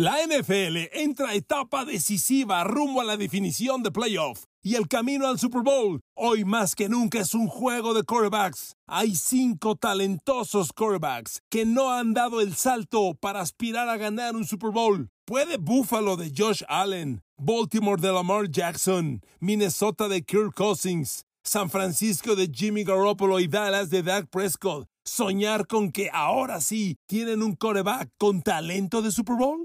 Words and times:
La 0.00 0.16
NFL 0.26 0.88
entra 0.94 1.28
a 1.28 1.34
etapa 1.34 1.84
decisiva 1.84 2.64
rumbo 2.64 3.02
a 3.02 3.04
la 3.04 3.18
definición 3.18 3.82
de 3.82 3.90
playoff 3.90 4.44
y 4.62 4.76
el 4.76 4.88
camino 4.88 5.28
al 5.28 5.38
Super 5.38 5.60
Bowl. 5.60 6.00
Hoy 6.16 6.46
más 6.46 6.74
que 6.74 6.88
nunca 6.88 7.20
es 7.20 7.34
un 7.34 7.48
juego 7.48 7.92
de 7.92 8.02
quarterbacks. 8.02 8.76
Hay 8.86 9.14
cinco 9.14 9.76
talentosos 9.76 10.72
quarterbacks 10.72 11.42
que 11.50 11.66
no 11.66 11.92
han 11.92 12.14
dado 12.14 12.40
el 12.40 12.54
salto 12.54 13.12
para 13.12 13.42
aspirar 13.42 13.90
a 13.90 13.98
ganar 13.98 14.36
un 14.36 14.46
Super 14.46 14.70
Bowl. 14.70 15.10
¿Puede 15.26 15.58
Buffalo 15.58 16.16
de 16.16 16.32
Josh 16.34 16.62
Allen, 16.66 17.20
Baltimore 17.36 18.00
de 18.00 18.10
Lamar 18.10 18.50
Jackson, 18.50 19.20
Minnesota 19.38 20.08
de 20.08 20.22
Kirk 20.22 20.54
Cousins, 20.54 21.26
San 21.44 21.68
Francisco 21.68 22.36
de 22.36 22.50
Jimmy 22.50 22.84
Garoppolo 22.84 23.38
y 23.38 23.48
Dallas 23.48 23.90
de 23.90 24.02
Dak 24.02 24.30
Prescott 24.30 24.88
soñar 25.10 25.66
con 25.66 25.90
que 25.90 26.08
ahora 26.12 26.60
sí 26.60 26.96
tienen 27.06 27.42
un 27.42 27.56
quarterback 27.56 28.10
con 28.16 28.42
talento 28.42 29.02
de 29.02 29.10
Super 29.10 29.36
Bowl? 29.36 29.64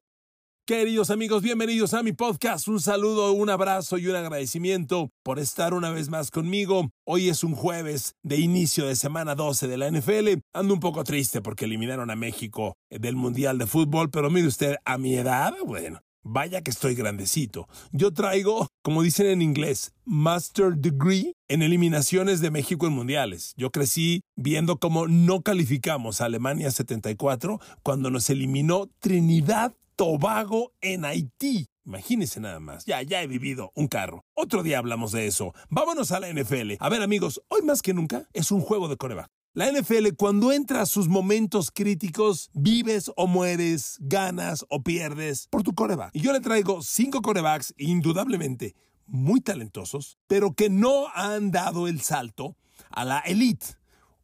Queridos 0.67 1.11
amigos, 1.11 1.43
bienvenidos 1.43 1.93
a 1.93 2.01
mi 2.01 2.11
podcast. 2.11 2.67
Un 2.67 2.79
saludo, 2.79 3.33
un 3.33 3.51
abrazo 3.51 3.99
y 3.99 4.07
un 4.07 4.15
agradecimiento 4.15 5.11
por 5.21 5.37
estar 5.37 5.75
una 5.75 5.91
vez 5.91 6.09
más 6.09 6.31
conmigo. 6.31 6.89
Hoy 7.05 7.29
es 7.29 7.43
un 7.43 7.53
jueves 7.53 8.15
de 8.23 8.37
inicio 8.37 8.87
de 8.87 8.95
semana 8.95 9.35
12 9.35 9.67
de 9.67 9.77
la 9.77 9.91
NFL. 9.91 10.39
Ando 10.55 10.73
un 10.73 10.79
poco 10.79 11.03
triste 11.03 11.39
porque 11.39 11.65
eliminaron 11.65 12.09
a 12.09 12.15
México 12.15 12.73
del 12.89 13.15
Mundial 13.15 13.59
de 13.59 13.67
Fútbol, 13.67 14.09
pero 14.09 14.31
mire 14.31 14.47
usted, 14.47 14.77
a 14.85 14.97
mi 14.97 15.13
edad, 15.13 15.53
bueno, 15.67 15.99
Vaya 16.27 16.61
que 16.61 16.71
estoy 16.71 16.95
grandecito. 16.95 17.67
Yo 17.91 18.11
traigo, 18.11 18.67
como 18.81 19.03
dicen 19.03 19.27
en 19.27 19.43
inglés, 19.43 19.93
Master 20.05 20.73
Degree 20.75 21.33
en 21.47 21.61
eliminaciones 21.61 22.41
de 22.41 22.49
México 22.49 22.87
en 22.87 22.93
mundiales. 22.93 23.53
Yo 23.57 23.69
crecí 23.69 24.21
viendo 24.35 24.77
cómo 24.77 25.07
no 25.07 25.43
calificamos 25.43 26.21
a 26.21 26.25
Alemania 26.25 26.71
74 26.71 27.59
cuando 27.83 28.09
nos 28.09 28.31
eliminó 28.31 28.89
Trinidad 28.99 29.75
Tobago 29.95 30.73
en 30.81 31.05
Haití. 31.05 31.69
Imagínense 31.85 32.39
nada 32.39 32.59
más. 32.59 32.85
Ya, 32.85 33.01
ya 33.01 33.21
he 33.21 33.27
vivido 33.27 33.71
un 33.75 33.87
carro. 33.87 34.25
Otro 34.33 34.63
día 34.63 34.79
hablamos 34.79 35.11
de 35.11 35.27
eso. 35.27 35.53
Vámonos 35.69 36.11
a 36.11 36.19
la 36.19 36.31
NFL. 36.33 36.73
A 36.79 36.89
ver, 36.89 37.01
amigos, 37.01 37.41
hoy 37.47 37.61
más 37.61 37.81
que 37.81 37.93
nunca 37.93 38.27
es 38.33 38.51
un 38.51 38.61
juego 38.61 38.87
de 38.87 38.97
coreback. 38.97 39.29
La 39.53 39.71
NFL, 39.71 40.15
cuando 40.17 40.51
entra 40.51 40.81
a 40.81 40.85
sus 40.85 41.07
momentos 41.07 41.71
críticos, 41.71 42.49
vives 42.53 43.09
o 43.15 43.25
mueres, 43.25 43.97
ganas 44.01 44.65
o 44.69 44.83
pierdes 44.83 45.47
por 45.49 45.63
tu 45.63 45.73
coreback. 45.73 46.09
Y 46.13 46.19
yo 46.19 46.33
le 46.33 46.41
traigo 46.41 46.81
cinco 46.81 47.21
corebacks, 47.21 47.73
indudablemente 47.77 48.75
muy 49.05 49.39
talentosos, 49.39 50.17
pero 50.27 50.53
que 50.53 50.69
no 50.69 51.07
han 51.13 51.51
dado 51.51 51.87
el 51.87 52.01
salto 52.01 52.57
a 52.89 53.05
la 53.05 53.19
elite. 53.19 53.65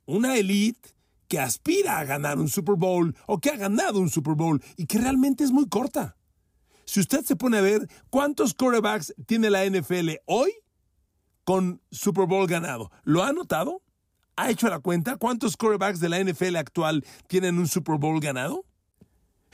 Una 0.06 0.36
elite 0.36 0.90
que 1.32 1.40
aspira 1.40 1.98
a 1.98 2.04
ganar 2.04 2.40
un 2.40 2.50
Super 2.50 2.76
Bowl 2.76 3.16
o 3.26 3.40
que 3.40 3.52
ha 3.52 3.56
ganado 3.56 4.02
un 4.02 4.10
Super 4.10 4.34
Bowl 4.34 4.62
y 4.76 4.86
que 4.86 4.98
realmente 4.98 5.46
es 5.46 5.52
muy 5.54 5.66
corta. 5.70 6.18
Si 6.84 7.00
usted 7.00 7.24
se 7.24 7.38
pone 7.38 7.58
a 7.58 7.62
ver 7.62 7.88
cuántos 8.10 8.54
corebacks 8.54 9.16
tiene 9.28 9.50
la 9.50 9.64
NFL 9.64 10.10
hoy 10.26 10.52
con 11.46 11.82
Super 11.90 12.26
Bowl 12.26 12.48
ganado, 12.48 12.92
¿lo 13.06 13.24
ha 13.24 13.32
notado? 13.32 13.82
¿Ha 14.36 14.50
hecho 14.50 14.68
la 14.68 14.80
cuenta 14.80 15.16
cuántos 15.16 15.56
quarterbacks 15.56 16.02
de 16.02 16.10
la 16.10 16.22
NFL 16.22 16.58
actual 16.58 17.06
tienen 17.28 17.60
un 17.60 17.70
Super 17.70 17.96
Bowl 17.96 18.20
ganado? 18.20 18.66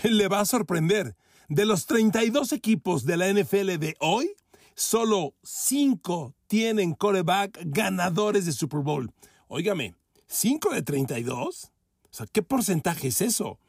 Le 0.01 0.27
va 0.27 0.39
a 0.39 0.45
sorprender. 0.45 1.15
De 1.47 1.67
los 1.67 1.85
32 1.85 2.53
equipos 2.53 3.05
de 3.05 3.17
la 3.17 3.31
NFL 3.31 3.77
de 3.77 3.95
hoy, 3.99 4.31
solo 4.73 5.35
5 5.43 6.33
tienen 6.47 6.95
quarterback 6.95 7.59
ganadores 7.65 8.47
de 8.47 8.51
Super 8.51 8.79
Bowl. 8.79 9.13
Óigame, 9.47 9.93
¿5 10.29 10.73
de 10.73 10.81
32? 10.81 11.71
O 12.09 12.13
sea, 12.13 12.27
¿qué 12.27 12.41
porcentaje 12.41 13.09
es 13.09 13.21
eso? 13.21 13.59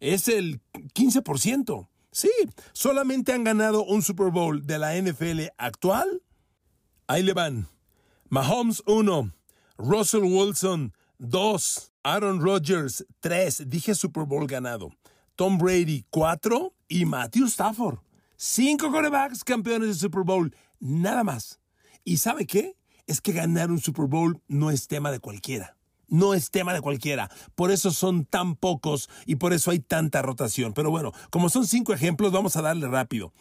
Es 0.00 0.28
el 0.28 0.60
15%. 0.94 1.88
Sí, 2.10 2.30
solamente 2.72 3.32
han 3.32 3.44
ganado 3.44 3.84
un 3.84 4.02
Super 4.02 4.30
Bowl 4.30 4.66
de 4.66 4.78
la 4.78 4.96
NFL 4.96 5.52
actual. 5.56 6.22
Ahí 7.06 7.22
le 7.22 7.32
van. 7.32 7.68
Mahomes 8.28 8.82
1, 8.86 9.32
Russell 9.78 10.24
Wilson 10.24 10.94
2, 11.18 11.92
Aaron 12.02 12.40
Rodgers 12.40 13.06
3, 13.20 13.68
dije 13.68 13.94
Super 13.94 14.24
Bowl 14.24 14.46
ganado. 14.46 14.90
Tom 15.36 15.58
Brady 15.58 16.04
4 16.10 16.74
y 16.88 17.04
Matthew 17.04 17.46
Stafford. 17.46 17.98
5 18.36 18.90
quarterbacks 18.90 19.44
campeones 19.44 19.88
de 19.88 19.94
Super 19.94 20.24
Bowl, 20.24 20.54
nada 20.80 21.24
más. 21.24 21.60
¿Y 22.04 22.18
sabe 22.18 22.46
qué? 22.46 22.76
Es 23.06 23.20
que 23.20 23.32
ganar 23.32 23.70
un 23.70 23.80
Super 23.80 24.06
Bowl 24.06 24.42
no 24.48 24.70
es 24.70 24.88
tema 24.88 25.10
de 25.10 25.20
cualquiera 25.20 25.76
no 26.12 26.34
es 26.34 26.50
tema 26.50 26.74
de 26.74 26.82
cualquiera. 26.82 27.30
Por 27.54 27.70
eso 27.70 27.90
son 27.90 28.24
tan 28.26 28.54
pocos 28.54 29.08
y 29.26 29.36
por 29.36 29.52
eso 29.52 29.70
hay 29.70 29.80
tanta 29.80 30.22
rotación. 30.22 30.74
Pero 30.74 30.90
bueno, 30.90 31.12
como 31.30 31.48
son 31.48 31.66
cinco 31.66 31.92
ejemplos, 31.92 32.30
vamos 32.30 32.54
a 32.56 32.62
darle 32.62 32.86
rápido. 32.86 33.32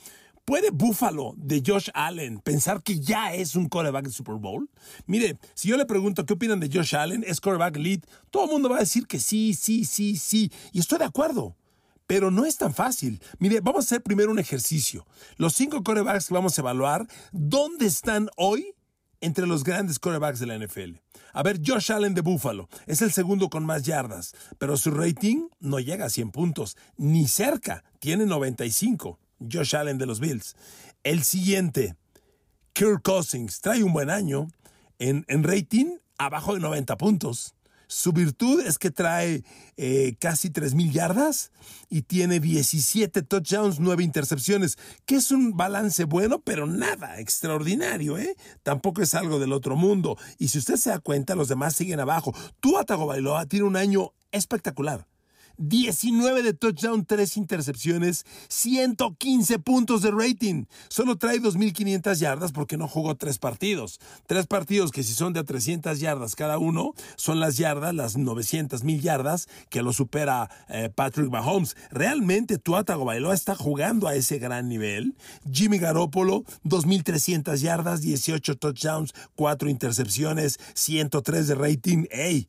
¿Puede 0.45 0.71
Buffalo 0.71 1.33
de 1.37 1.61
Josh 1.65 1.89
Allen 1.93 2.39
pensar 2.39 2.81
que 2.81 2.99
ya 2.99 3.33
es 3.33 3.55
un 3.55 3.67
quarterback 3.67 4.05
de 4.05 4.11
Super 4.11 4.35
Bowl? 4.35 4.69
Mire, 5.05 5.37
si 5.53 5.67
yo 5.67 5.77
le 5.77 5.85
pregunto 5.85 6.25
qué 6.25 6.33
opinan 6.33 6.59
de 6.59 6.69
Josh 6.73 6.95
Allen, 6.95 7.23
es 7.27 7.41
quarterback 7.41 7.77
lead, 7.77 7.99
todo 8.31 8.45
el 8.45 8.51
mundo 8.51 8.69
va 8.69 8.77
a 8.77 8.79
decir 8.79 9.05
que 9.05 9.19
sí, 9.19 9.53
sí, 9.53 9.85
sí, 9.85 10.15
sí. 10.15 10.51
Y 10.71 10.79
estoy 10.79 10.97
de 10.97 11.05
acuerdo. 11.05 11.57
Pero 12.07 12.31
no 12.31 12.45
es 12.45 12.57
tan 12.57 12.73
fácil. 12.73 13.21
Mire, 13.39 13.59
vamos 13.61 13.85
a 13.85 13.87
hacer 13.87 14.01
primero 14.01 14.31
un 14.31 14.39
ejercicio. 14.39 15.05
Los 15.37 15.53
cinco 15.53 15.83
quarterbacks 15.83 16.27
que 16.27 16.33
vamos 16.33 16.57
a 16.57 16.61
evaluar, 16.61 17.07
¿dónde 17.31 17.85
están 17.85 18.29
hoy 18.35 18.75
entre 19.21 19.45
los 19.45 19.63
grandes 19.63 19.99
quarterbacks 19.99 20.39
de 20.39 20.47
la 20.47 20.57
NFL. 20.57 20.97
A 21.33 21.43
ver, 21.43 21.59
Josh 21.65 21.91
Allen 21.91 22.13
de 22.13 22.21
Buffalo 22.21 22.67
es 22.87 23.01
el 23.01 23.11
segundo 23.11 23.49
con 23.49 23.65
más 23.65 23.83
yardas, 23.83 24.33
pero 24.57 24.77
su 24.77 24.91
rating 24.91 25.47
no 25.59 25.79
llega 25.79 26.05
a 26.05 26.09
100 26.09 26.31
puntos, 26.31 26.77
ni 26.97 27.27
cerca, 27.27 27.83
tiene 27.99 28.25
95. 28.25 29.19
Josh 29.51 29.75
Allen 29.75 29.97
de 29.97 30.05
los 30.05 30.19
Bills. 30.19 30.55
El 31.03 31.23
siguiente, 31.23 31.95
Kirk 32.73 33.01
Cousins, 33.01 33.61
trae 33.61 33.83
un 33.83 33.93
buen 33.93 34.09
año 34.09 34.47
en, 34.99 35.25
en 35.27 35.43
rating 35.43 35.97
abajo 36.17 36.53
de 36.53 36.59
90 36.59 36.97
puntos. 36.97 37.55
Su 37.91 38.13
virtud 38.13 38.61
es 38.65 38.79
que 38.79 38.89
trae 38.89 39.43
eh, 39.75 40.15
casi 40.17 40.49
3.000 40.49 40.91
yardas 40.91 41.51
y 41.89 42.03
tiene 42.03 42.39
17 42.39 43.21
touchdowns, 43.21 43.81
9 43.81 44.01
intercepciones, 44.01 44.77
que 45.05 45.15
es 45.15 45.29
un 45.29 45.57
balance 45.57 46.05
bueno, 46.05 46.39
pero 46.39 46.67
nada 46.67 47.19
extraordinario, 47.19 48.17
¿eh? 48.17 48.37
Tampoco 48.63 49.01
es 49.01 49.13
algo 49.13 49.39
del 49.39 49.51
otro 49.51 49.75
mundo. 49.75 50.17
Y 50.37 50.47
si 50.47 50.59
usted 50.59 50.77
se 50.77 50.91
da 50.91 50.99
cuenta, 50.99 51.35
los 51.35 51.49
demás 51.49 51.75
siguen 51.75 51.99
abajo. 51.99 52.33
Tua 52.61 52.85
Bailoa 52.85 53.45
tiene 53.47 53.65
un 53.65 53.75
año 53.75 54.13
espectacular. 54.31 55.05
19 55.57 56.43
de 56.43 56.53
touchdown, 56.53 57.05
3 57.05 57.37
intercepciones, 57.37 58.25
115 58.49 59.59
puntos 59.59 60.01
de 60.01 60.11
rating. 60.11 60.65
Solo 60.89 61.17
trae 61.17 61.39
2.500 61.39 62.15
yardas 62.17 62.51
porque 62.51 62.77
no 62.77 62.87
jugó 62.87 63.15
tres 63.15 63.37
partidos. 63.37 63.99
Tres 64.27 64.47
partidos 64.47 64.91
que 64.91 65.03
si 65.03 65.13
son 65.13 65.33
de 65.33 65.43
300 65.43 65.99
yardas 65.99 66.35
cada 66.35 66.57
uno, 66.57 66.93
son 67.15 67.39
las 67.39 67.57
yardas, 67.57 67.93
las 67.93 68.17
900 68.17 68.83
mil 68.83 69.01
yardas 69.01 69.47
que 69.69 69.81
lo 69.81 69.93
supera 69.93 70.49
eh, 70.69 70.89
Patrick 70.93 71.29
Mahomes. 71.29 71.75
Realmente 71.91 72.57
Tua 72.57 72.83
Tagovailoa 72.83 73.33
está 73.33 73.55
jugando 73.55 74.07
a 74.07 74.15
ese 74.15 74.39
gran 74.39 74.69
nivel. 74.69 75.15
Jimmy 75.51 75.77
Garoppolo, 75.77 76.43
2.300 76.63 77.57
yardas, 77.57 78.01
18 78.01 78.57
touchdowns, 78.57 79.13
4 79.35 79.69
intercepciones, 79.69 80.59
103 80.73 81.47
de 81.47 81.55
rating. 81.55 82.05
¡Ey! 82.11 82.47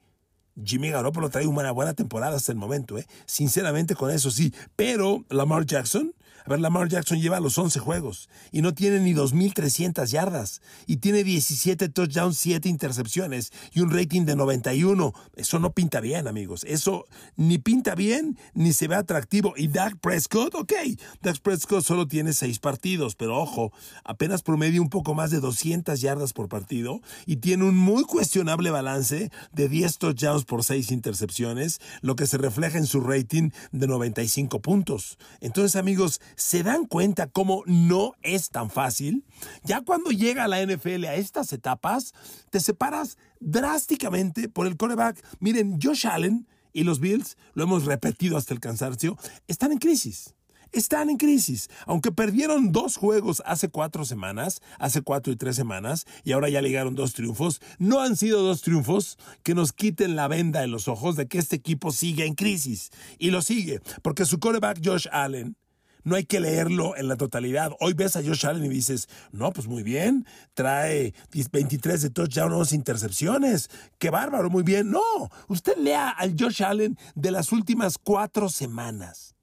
Jimmy 0.62 0.90
Garoppolo 0.90 1.30
trae 1.30 1.46
una 1.46 1.70
buena 1.70 1.94
temporada 1.94 2.36
hasta 2.36 2.52
el 2.52 2.58
momento, 2.58 2.98
¿eh? 2.98 3.06
Sinceramente 3.26 3.94
con 3.94 4.10
eso 4.10 4.30
sí. 4.30 4.52
Pero 4.76 5.24
Lamar 5.28 5.66
Jackson, 5.66 6.14
a 6.44 6.50
ver, 6.50 6.60
Lamar 6.60 6.88
Jackson 6.88 7.20
lleva 7.20 7.40
los 7.40 7.56
11 7.56 7.78
juegos 7.80 8.28
y 8.50 8.62
no 8.62 8.74
tiene 8.74 9.00
ni 9.00 9.14
2.300 9.14 10.06
yardas 10.06 10.60
y 10.86 10.96
tiene 10.96 11.24
17 11.24 11.88
touchdowns, 11.88 12.38
7 12.38 12.68
intercepciones 12.68 13.52
y 13.72 13.80
un 13.80 13.90
rating 13.90 14.24
de 14.24 14.36
91. 14.36 15.12
Eso 15.36 15.58
no 15.58 15.72
pinta 15.72 16.00
bien, 16.00 16.26
amigos. 16.26 16.64
Eso 16.64 17.06
ni 17.36 17.58
pinta 17.58 17.94
bien 17.94 18.38
ni 18.54 18.72
se 18.72 18.88
ve 18.88 18.96
atractivo. 18.96 19.54
Y 19.56 19.68
Dak 19.68 19.98
Prescott, 19.98 20.54
ok, 20.54 20.72
Dak 21.22 21.40
Prescott 21.40 21.84
solo 21.84 22.08
tiene 22.08 22.32
6 22.32 22.58
partidos, 22.58 23.14
pero 23.14 23.38
ojo, 23.38 23.72
apenas 24.04 24.42
promedia 24.42 24.80
un 24.80 24.90
poco 24.90 25.14
más 25.14 25.30
de 25.30 25.40
200 25.40 26.00
yardas 26.00 26.32
por 26.32 26.48
partido 26.48 27.00
y 27.26 27.36
tiene 27.36 27.64
un 27.64 27.76
muy 27.76 28.04
cuestionable 28.04 28.70
balance 28.70 29.30
de 29.52 29.68
10 29.68 29.98
touchdowns 29.98 30.44
por 30.44 30.64
6 30.64 30.90
intercepciones, 30.90 31.80
lo 32.00 32.16
que 32.16 32.26
se 32.26 32.38
refleja 32.38 32.78
en 32.78 32.86
su 32.86 33.00
rating 33.00 33.50
de 33.70 33.86
95 33.86 34.60
puntos. 34.60 35.18
Entonces, 35.40 35.76
amigos, 35.76 36.20
¿Se 36.36 36.62
dan 36.62 36.86
cuenta 36.86 37.26
cómo 37.26 37.62
no 37.66 38.14
es 38.22 38.50
tan 38.50 38.70
fácil? 38.70 39.24
Ya 39.64 39.82
cuando 39.82 40.10
llega 40.10 40.48
la 40.48 40.64
NFL 40.64 41.04
a 41.04 41.14
estas 41.14 41.52
etapas, 41.52 42.14
te 42.50 42.60
separas 42.60 43.18
drásticamente 43.40 44.48
por 44.48 44.66
el 44.66 44.76
coreback. 44.76 45.22
Miren, 45.40 45.78
Josh 45.82 46.06
Allen 46.06 46.46
y 46.72 46.84
los 46.84 47.00
Bills, 47.00 47.36
lo 47.54 47.64
hemos 47.64 47.84
repetido 47.84 48.36
hasta 48.36 48.54
el 48.54 48.60
cansancio, 48.60 49.16
están 49.46 49.72
en 49.72 49.78
crisis 49.78 50.34
están 50.72 51.10
en 51.10 51.18
crisis. 51.18 51.68
Aunque 51.86 52.10
perdieron 52.10 52.72
dos 52.72 52.96
juegos 52.96 53.42
hace 53.46 53.68
cuatro 53.68 54.04
semanas, 54.04 54.60
hace 54.78 55.02
cuatro 55.02 55.32
y 55.32 55.36
tres 55.36 55.54
semanas, 55.54 56.06
y 56.24 56.32
ahora 56.32 56.48
ya 56.48 56.60
llegaron 56.60 56.94
dos 56.94 57.12
triunfos, 57.12 57.60
no 57.78 58.00
han 58.00 58.16
sido 58.16 58.42
dos 58.42 58.62
triunfos 58.62 59.18
que 59.42 59.54
nos 59.54 59.72
quiten 59.72 60.16
la 60.16 60.28
venda 60.28 60.64
en 60.64 60.70
los 60.70 60.88
ojos 60.88 61.16
de 61.16 61.28
que 61.28 61.38
este 61.38 61.56
equipo 61.56 61.92
sigue 61.92 62.26
en 62.26 62.34
crisis. 62.34 62.90
Y 63.18 63.30
lo 63.30 63.42
sigue, 63.42 63.80
porque 64.02 64.24
su 64.24 64.40
coreback 64.40 64.80
Josh 64.84 65.06
Allen 65.12 65.56
no 66.04 66.16
hay 66.16 66.24
que 66.24 66.40
leerlo 66.40 66.96
en 66.96 67.08
la 67.08 67.16
totalidad. 67.16 67.72
Hoy 67.80 67.94
ves 67.94 68.16
a 68.16 68.22
Josh 68.22 68.46
Allen 68.46 68.64
y 68.64 68.68
dices, 68.68 69.08
no, 69.30 69.52
pues 69.52 69.66
muy 69.66 69.82
bien, 69.82 70.26
trae 70.54 71.14
23 71.52 72.02
de 72.02 72.10
touchdown, 72.10 72.52
11 72.52 72.74
intercepciones, 72.74 73.70
qué 73.98 74.10
bárbaro, 74.10 74.50
muy 74.50 74.62
bien. 74.62 74.90
No, 74.90 75.00
usted 75.48 75.76
lea 75.76 76.08
al 76.10 76.34
Josh 76.38 76.62
Allen 76.62 76.98
de 77.14 77.30
las 77.30 77.52
últimas 77.52 77.98
cuatro 77.98 78.48
semanas. 78.48 79.34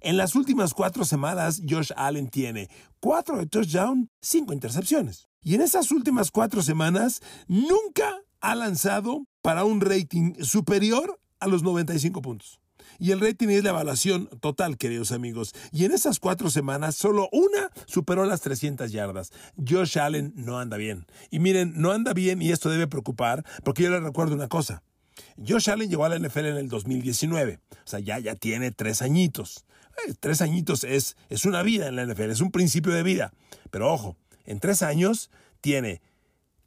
En 0.00 0.16
las 0.16 0.34
últimas 0.34 0.72
cuatro 0.72 1.04
semanas, 1.04 1.60
Josh 1.68 1.90
Allen 1.94 2.28
tiene 2.28 2.70
cuatro 3.00 3.36
de 3.36 3.46
touchdown, 3.46 4.10
cinco 4.20 4.54
intercepciones. 4.54 5.28
Y 5.42 5.54
en 5.54 5.60
esas 5.60 5.90
últimas 5.90 6.30
cuatro 6.30 6.62
semanas, 6.62 7.20
nunca 7.48 8.22
ha 8.40 8.54
lanzado 8.54 9.26
para 9.42 9.64
un 9.64 9.80
rating 9.80 10.34
superior 10.42 11.20
a 11.38 11.46
los 11.46 11.62
95 11.62 12.22
puntos. 12.22 12.60
Y 13.00 13.12
el 13.12 13.20
rating 13.20 13.48
es 13.48 13.64
la 13.64 13.70
evaluación 13.70 14.28
total, 14.40 14.76
queridos 14.76 15.10
amigos. 15.10 15.54
Y 15.72 15.86
en 15.86 15.92
esas 15.92 16.20
cuatro 16.20 16.50
semanas, 16.50 16.94
solo 16.94 17.30
una 17.32 17.70
superó 17.86 18.26
las 18.26 18.42
300 18.42 18.92
yardas. 18.92 19.32
Josh 19.66 19.98
Allen 19.98 20.34
no 20.36 20.58
anda 20.58 20.76
bien. 20.76 21.06
Y 21.30 21.38
miren, 21.38 21.72
no 21.76 21.92
anda 21.92 22.12
bien 22.12 22.42
y 22.42 22.52
esto 22.52 22.68
debe 22.68 22.86
preocupar, 22.86 23.44
porque 23.64 23.84
yo 23.84 23.90
le 23.90 24.00
recuerdo 24.00 24.34
una 24.34 24.48
cosa. 24.48 24.82
Josh 25.44 25.70
Allen 25.70 25.88
llegó 25.88 26.04
a 26.04 26.10
la 26.10 26.18
NFL 26.18 26.46
en 26.46 26.56
el 26.58 26.68
2019. 26.68 27.58
O 27.70 27.76
sea, 27.84 28.00
ya, 28.00 28.18
ya 28.18 28.34
tiene 28.34 28.70
tres 28.70 29.00
añitos. 29.00 29.64
Eh, 30.06 30.14
tres 30.20 30.42
añitos 30.42 30.84
es, 30.84 31.16
es 31.30 31.46
una 31.46 31.62
vida 31.62 31.88
en 31.88 31.96
la 31.96 32.04
NFL, 32.04 32.30
es 32.30 32.42
un 32.42 32.50
principio 32.50 32.92
de 32.92 33.02
vida. 33.02 33.32
Pero 33.70 33.90
ojo, 33.90 34.18
en 34.44 34.60
tres 34.60 34.82
años 34.82 35.30
tiene 35.62 36.02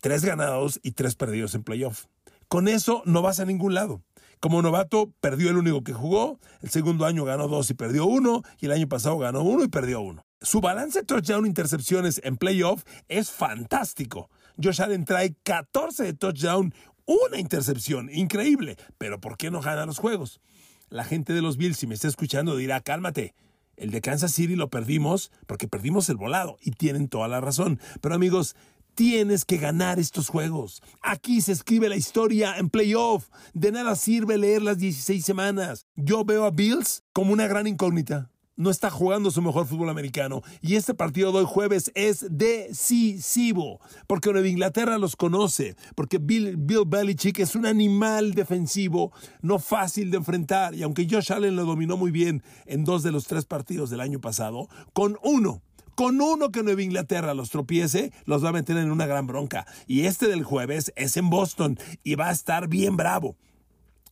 tres 0.02 0.26
ganados 0.26 0.80
y 0.82 0.92
tres 0.92 1.14
perdidos 1.14 1.54
en 1.54 1.64
playoff. 1.64 2.06
Con 2.48 2.68
eso 2.68 3.04
no 3.06 3.22
vas 3.22 3.40
a 3.40 3.46
ningún 3.46 3.76
lado. 3.76 4.02
Como 4.44 4.62
novato, 4.62 5.14
perdió 5.22 5.52
el 5.52 5.58
único 5.58 5.86
que 5.86 5.94
jugó. 5.94 6.38
El 6.62 6.70
segundo 6.70 7.06
año 7.06 7.24
ganó 7.24 7.48
dos 7.48 7.70
y 7.70 7.76
perdió 7.76 8.06
uno. 8.06 8.44
Y 8.60 8.66
el 8.66 8.74
año 8.74 8.90
pasado 8.90 9.18
ganó 9.18 9.42
uno 9.42 9.64
y 9.64 9.70
perdió 9.70 10.02
uno. 10.02 10.26
Su 10.42 10.60
balance 10.60 11.00
de 11.00 11.06
touchdown 11.06 11.46
intercepciones 11.46 12.20
en 12.26 12.36
playoff 12.36 12.84
es 13.08 13.32
fantástico. 13.32 14.30
Josh 14.62 14.82
Allen 14.82 15.06
trae 15.06 15.34
14 15.44 16.04
de 16.04 16.14
touchdown, 16.14 16.74
una 17.06 17.40
intercepción. 17.40 18.10
Increíble. 18.12 18.76
Pero 18.98 19.22
¿por 19.22 19.38
qué 19.38 19.50
no 19.50 19.62
gana 19.62 19.86
los 19.86 20.00
juegos? 20.00 20.42
La 20.90 21.06
gente 21.06 21.32
de 21.32 21.42
los 21.42 21.56
Bills, 21.56 21.78
si 21.78 21.88
me 21.88 21.96
está 21.96 22.10
escuchando, 22.10 22.58
dirá, 22.58 22.82
cálmate. 22.82 23.36
El 23.78 23.92
de 23.92 24.02
Kansas 24.02 24.34
City 24.34 24.58
lo 24.58 24.70
perdimos 24.70 25.32
porque 25.48 25.70
perdimos 25.70 26.10
el 26.10 26.18
volado 26.18 26.58
y 26.62 26.72
tienen 26.72 27.08
toda 27.08 27.30
la 27.30 27.40
razón. 27.40 27.80
Pero 28.02 28.14
amigos, 28.14 28.58
Tienes 28.96 29.44
que 29.44 29.58
ganar 29.58 29.98
estos 29.98 30.30
juegos. 30.30 30.84
Aquí 31.02 31.42
se 31.42 31.52
escribe 31.52 31.90
la 31.90 31.96
historia 31.96 32.58
en 32.58 32.70
playoff. 32.70 33.28
De 33.54 33.72
nada 33.72 33.96
sirve 33.96 34.38
leer 34.38 34.62
las 34.62 34.78
16 34.78 35.26
semanas. 35.26 35.88
Yo 35.96 36.24
veo 36.24 36.46
a 36.46 36.52
Bills 36.52 37.04
como 37.12 37.34
una 37.34 37.48
gran 37.48 37.66
incógnita. 37.66 38.30
No 38.56 38.70
está 38.70 38.92
jugando 38.92 39.32
su 39.32 39.42
mejor 39.42 39.66
fútbol 39.66 39.90
americano. 39.90 40.44
Y 40.62 40.76
este 40.76 40.94
partido 40.94 41.32
de 41.32 41.40
hoy 41.40 41.46
jueves 41.48 41.92
es 41.96 42.28
decisivo. 42.30 43.80
Porque 44.06 44.32
Nueva 44.32 44.48
Inglaterra 44.48 45.00
los 45.00 45.16
conoce. 45.16 45.76
Porque 45.96 46.20
Bill, 46.20 46.58
Bill 46.58 46.84
Belichick 46.86 47.40
es 47.40 47.56
un 47.56 47.66
animal 47.66 48.36
defensivo 48.36 49.12
no 49.42 49.58
fácil 49.58 50.12
de 50.12 50.18
enfrentar. 50.18 50.76
Y 50.76 50.84
aunque 50.84 51.08
Josh 51.10 51.34
Allen 51.34 51.56
lo 51.56 51.66
dominó 51.66 51.98
muy 51.98 52.12
bien 52.12 52.44
en 52.68 52.84
dos 52.84 53.02
de 53.02 53.12
los 53.12 53.26
tres 53.26 53.46
partidos 53.46 53.90
del 53.90 54.02
año 54.02 54.22
pasado, 54.22 54.68
con 54.94 55.18
uno 55.24 55.64
con 55.96 56.22
uno 56.22 56.52
que 56.52 56.64
Nueva 56.64 56.82
Inglaterra 56.82 57.34
los 57.34 57.50
tropiece, 57.50 58.12
los 58.26 58.44
va 58.44 58.50
a 58.50 58.54
meter 58.54 58.78
en 58.78 58.92
una 58.92 59.06
gran 59.06 59.28
bronca. 59.28 59.66
Y 59.88 60.06
este 60.06 60.28
del 60.28 60.44
jueves 60.44 60.92
es 60.96 61.18
en 61.18 61.30
Boston 61.30 61.78
y 62.04 62.16
va 62.16 62.30
a 62.30 62.34
estar 62.34 62.68
bien 62.68 62.98
bravo. 62.98 63.36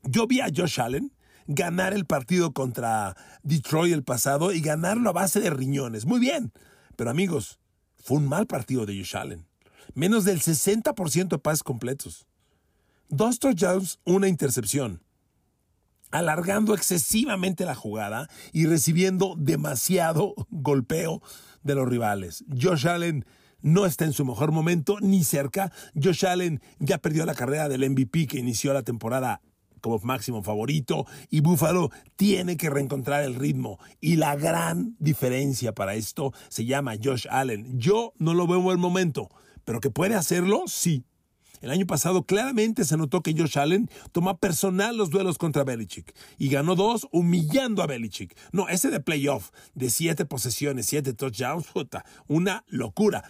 Yo 0.04 0.28
vi 0.28 0.42
a 0.42 0.50
Josh 0.56 0.80
Allen 0.80 1.14
ganar 1.48 1.94
el 1.94 2.06
partido 2.06 2.54
contra 2.54 3.16
Detroit 3.44 3.94
el 3.94 4.04
pasado 4.04 4.54
y 4.54 4.62
ganarlo 4.62 5.10
a 5.10 5.14
base 5.14 5.40
de 5.40 5.50
riñones. 5.50 6.06
Muy 6.06 6.20
bien. 6.20 6.54
Pero 6.96 7.10
amigos, 7.10 7.60
fue 7.98 8.18
un 8.18 8.28
mal 8.28 8.48
partido 8.48 8.86
de 8.86 8.98
Josh 8.98 9.18
Allen. 9.18 9.48
Menos 9.94 10.24
del 10.24 10.42
60% 10.42 11.28
de 11.28 11.40
pases 11.40 11.64
completos. 11.64 12.28
Dos 13.10 13.40
touchdowns, 13.40 14.00
una 14.06 14.28
intercepción 14.28 15.02
alargando 16.12 16.74
excesivamente 16.74 17.66
la 17.66 17.76
jugada 17.76 18.30
y 18.52 18.66
recibiendo 18.66 19.36
demasiado 19.38 20.36
golpeo 20.50 21.22
de 21.64 21.76
los 21.76 21.88
rivales. 21.88 22.44
Josh 22.60 22.88
Allen 22.88 23.26
no 23.62 23.86
está 23.86 24.06
en 24.06 24.14
su 24.14 24.26
mejor 24.26 24.52
momento, 24.52 24.98
ni 25.02 25.24
cerca. 25.24 25.72
Josh 26.02 26.26
Allen 26.26 26.62
ya 26.80 26.98
perdió 26.98 27.26
la 27.26 27.36
carrera 27.36 27.70
del 27.70 27.90
MVP 27.90 28.28
que 28.28 28.40
inició 28.40 28.74
la 28.74 28.84
temporada 28.84 29.42
como 29.82 30.00
máximo 30.00 30.44
favorito 30.44 31.06
y 31.30 31.42
Buffalo 31.42 31.90
tiene 32.16 32.56
que 32.56 32.70
reencontrar 32.70 33.24
el 33.24 33.36
ritmo 33.36 33.80
y 34.00 34.16
la 34.16 34.36
gran 34.36 34.96
diferencia 35.00 35.74
para 35.74 35.96
esto 35.96 36.34
se 36.50 36.66
llama 36.66 36.96
Josh 37.04 37.28
Allen. 37.30 37.80
Yo 37.80 38.14
no 38.18 38.34
lo 38.34 38.48
veo 38.48 38.60
en 38.60 38.64
buen 38.64 38.80
momento, 38.80 39.30
pero 39.66 39.80
que 39.80 39.90
puede 39.90 40.16
hacerlo, 40.16 40.64
sí. 40.68 41.04
El 41.62 41.72
año 41.72 41.86
pasado 41.86 42.24
claramente 42.24 42.84
se 42.86 42.98
notó 42.98 43.22
que 43.22 43.34
Josh 43.38 43.58
Allen 43.58 43.90
toma 44.12 44.38
personal 44.38 44.98
los 44.98 45.10
duelos 45.10 45.38
contra 45.38 45.64
Belichick 45.64 46.14
y 46.38 46.50
ganó 46.50 46.76
dos 46.76 47.08
humillando 47.12 47.84
a 47.84 47.88
Belichick. 47.88 48.36
No, 48.52 48.68
ese 48.68 48.90
de 48.90 49.00
playoff 49.00 49.52
de 49.74 49.90
siete 49.90 50.26
posesiones, 50.26 50.88
siete 50.88 51.14
touchdowns, 51.14 51.68
puta, 51.68 52.04
una 52.28 52.66
locura 52.68 53.24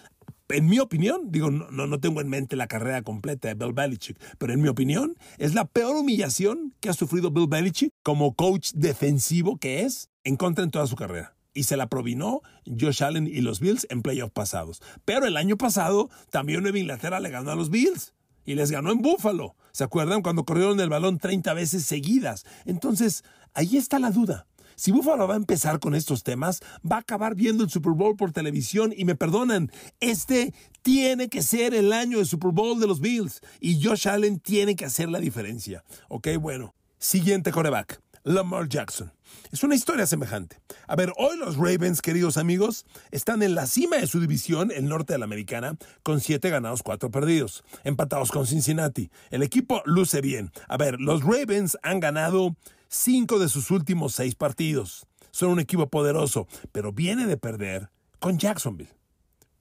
en 0.54 0.68
mi 0.68 0.80
opinión, 0.80 1.32
digo, 1.32 1.50
no, 1.50 1.88
no 1.88 2.00
tengo 2.00 2.22
en 2.22 2.30
mente 2.30 2.56
la 2.56 2.68
carrera 2.68 3.02
completa 3.04 3.48
de 3.48 3.54
Bill 3.54 3.74
Belichick, 3.74 4.20
pero 4.38 4.54
en 4.54 4.62
mi 4.62 4.68
opinión 4.68 5.16
es 5.38 5.54
la 5.54 5.66
peor 5.66 5.96
humillación 5.96 6.74
que 6.80 6.90
ha 6.90 6.94
sufrido 6.94 7.32
Bill 7.32 7.48
Belichick 7.48 7.94
como 8.04 8.36
coach 8.36 8.72
defensivo 8.74 9.58
que 9.58 9.84
es 9.84 10.10
en 10.24 10.36
contra 10.36 10.64
en 10.64 10.72
toda 10.72 10.88
su 10.88 10.96
carrera 10.96 11.36
y 11.54 11.64
se 11.64 11.78
la 11.78 11.88
provinó 11.88 12.42
Josh 12.66 13.04
Allen 13.04 13.28
y 13.28 13.42
los 13.42 13.60
Bills 13.60 13.86
en 13.90 14.02
playoffs 14.02 14.34
pasados. 14.34 14.82
Pero 15.06 15.26
el 15.26 15.38
año 15.38 15.58
pasado 15.58 16.10
también 16.30 16.62
Nueva 16.62 16.80
Inglaterra 16.80 17.20
le 17.20 17.30
ganó 17.30 17.52
a 17.52 17.56
los 17.56 17.70
Bills 17.70 18.14
y 18.46 18.56
les 18.56 18.72
ganó 18.72 18.92
en 18.92 19.02
Búfalo. 19.02 19.56
¿Se 19.72 19.84
acuerdan 19.84 20.22
cuando 20.22 20.46
corrieron 20.46 20.80
el 20.80 20.90
balón 20.90 21.18
30 21.18 21.54
veces 21.54 21.86
seguidas? 21.86 22.46
Entonces, 22.66 23.24
ahí 23.54 23.78
está 23.78 24.00
la 24.00 24.12
duda. 24.12 24.48
Si 24.76 24.92
Búfalo 24.92 25.28
va 25.28 25.36
a 25.36 25.38
empezar 25.38 25.80
con 25.80 25.94
estos 25.94 26.24
temas, 26.24 26.62
va 26.90 26.96
a 26.96 27.00
acabar 27.02 27.36
viendo 27.36 27.64
el 27.64 27.70
Super 27.70 27.94
Bowl 27.94 28.16
por 28.16 28.32
televisión 28.32 28.94
y 28.96 29.06
me 29.06 29.16
perdonan, 29.16 29.72
este 30.00 30.54
tiene 30.82 31.30
que 31.30 31.44
ser 31.44 31.76
el 31.76 31.94
año 31.94 32.18
de 32.18 32.26
Super 32.26 32.52
Bowl 32.52 32.80
de 32.80 32.88
los 32.88 33.00
Bills 33.00 33.42
y 33.60 33.84
Josh 33.84 34.08
Allen 34.08 34.40
tiene 34.40 34.76
que 34.76 34.86
hacer 34.86 35.10
la 35.10 35.20
diferencia. 35.20 35.84
Ok, 36.10 36.30
bueno. 36.40 36.74
Siguiente 36.98 37.52
coreback, 37.52 38.00
Lamar 38.24 38.70
Jackson. 38.70 39.12
Es 39.52 39.64
una 39.64 39.76
historia 39.76 40.06
semejante. 40.06 40.58
A 40.88 40.96
ver, 40.96 41.12
hoy 41.18 41.38
los 41.38 41.58
Ravens, 41.58 42.02
queridos 42.02 42.38
amigos, 42.38 42.86
están 43.10 43.42
en 43.42 43.56
la 43.56 43.66
cima 43.66 43.98
de 43.98 44.08
su 44.08 44.20
división, 44.20 44.72
el 44.72 44.88
norte 44.88 45.14
de 45.14 45.20
la 45.20 45.26
americana, 45.26 45.78
con 46.04 46.22
siete 46.22 46.50
ganados, 46.50 46.84
cuatro 46.84 47.10
perdidos, 47.10 47.64
empatados 47.84 48.32
con 48.32 48.46
Cincinnati. 48.46 49.10
El 49.32 49.44
equipo 49.44 49.82
luce 49.86 50.22
bien. 50.22 50.52
A 50.68 50.78
ver, 50.78 51.00
los 51.00 51.24
Ravens 51.24 51.78
han 51.82 52.00
ganado 52.00 52.56
cinco 52.88 53.40
de 53.40 53.50
sus 53.50 53.72
últimos 53.72 54.14
seis 54.14 54.36
partidos. 54.36 55.08
Son 55.32 55.50
un 55.50 55.60
equipo 55.60 55.90
poderoso, 55.90 56.48
pero 56.72 56.92
viene 56.92 57.26
de 57.26 57.38
perder 57.38 57.90
con 58.20 58.38
Jacksonville. 58.38 58.92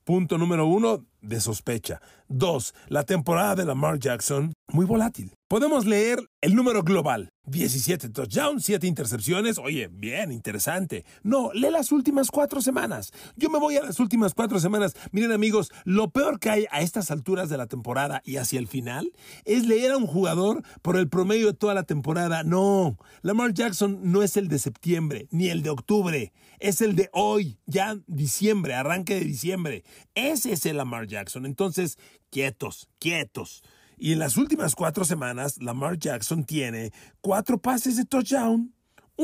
Punto 0.03 0.37
número 0.37 0.65
uno, 0.65 1.05
de 1.21 1.39
sospecha. 1.39 2.01
Dos, 2.27 2.73
la 2.87 3.03
temporada 3.03 3.55
de 3.55 3.65
Lamar 3.65 3.99
Jackson, 3.99 4.53
muy 4.73 4.85
volátil. 4.85 5.33
Podemos 5.47 5.85
leer 5.85 6.19
el 6.39 6.55
número 6.55 6.81
global. 6.81 7.29
17 7.45 8.09
touchdowns, 8.09 8.63
7 8.63 8.87
intercepciones. 8.87 9.57
Oye, 9.57 9.89
bien, 9.91 10.31
interesante. 10.31 11.03
No, 11.23 11.51
lee 11.53 11.71
las 11.71 11.91
últimas 11.91 12.31
cuatro 12.31 12.61
semanas. 12.61 13.11
Yo 13.35 13.49
me 13.49 13.59
voy 13.59 13.75
a 13.75 13.83
las 13.83 13.99
últimas 13.99 14.33
cuatro 14.33 14.59
semanas. 14.59 14.95
Miren 15.11 15.33
amigos, 15.33 15.71
lo 15.83 16.11
peor 16.11 16.39
que 16.39 16.49
hay 16.49 16.65
a 16.71 16.81
estas 16.81 17.11
alturas 17.11 17.49
de 17.49 17.57
la 17.57 17.67
temporada 17.67 18.21
y 18.23 18.37
hacia 18.37 18.59
el 18.59 18.67
final 18.67 19.11
es 19.43 19.65
leer 19.65 19.91
a 19.91 19.97
un 19.97 20.07
jugador 20.07 20.63
por 20.81 20.95
el 20.95 21.09
promedio 21.09 21.47
de 21.47 21.53
toda 21.53 21.73
la 21.73 21.83
temporada. 21.83 22.43
No, 22.43 22.97
Lamar 23.21 23.53
Jackson 23.53 23.99
no 24.03 24.23
es 24.23 24.37
el 24.37 24.47
de 24.47 24.59
septiembre, 24.59 25.27
ni 25.31 25.49
el 25.49 25.63
de 25.63 25.71
octubre. 25.71 26.31
Es 26.59 26.79
el 26.79 26.95
de 26.95 27.09
hoy, 27.11 27.59
ya 27.65 27.97
diciembre, 28.07 28.75
arranque 28.75 29.15
de 29.15 29.25
diciembre. 29.25 29.83
Ese 30.15 30.53
es 30.53 30.65
el 30.65 30.77
Lamar 30.77 31.07
Jackson. 31.07 31.45
Entonces, 31.45 31.97
quietos, 32.29 32.87
quietos. 32.99 33.63
Y 34.03 34.13
en 34.13 34.17
las 34.17 34.35
últimas 34.35 34.73
cuatro 34.73 35.05
semanas, 35.05 35.61
Lamar 35.61 35.99
Jackson 35.99 36.43
tiene 36.43 36.91
cuatro 37.21 37.59
pases 37.59 37.97
de 37.97 38.05
touchdown 38.05 38.73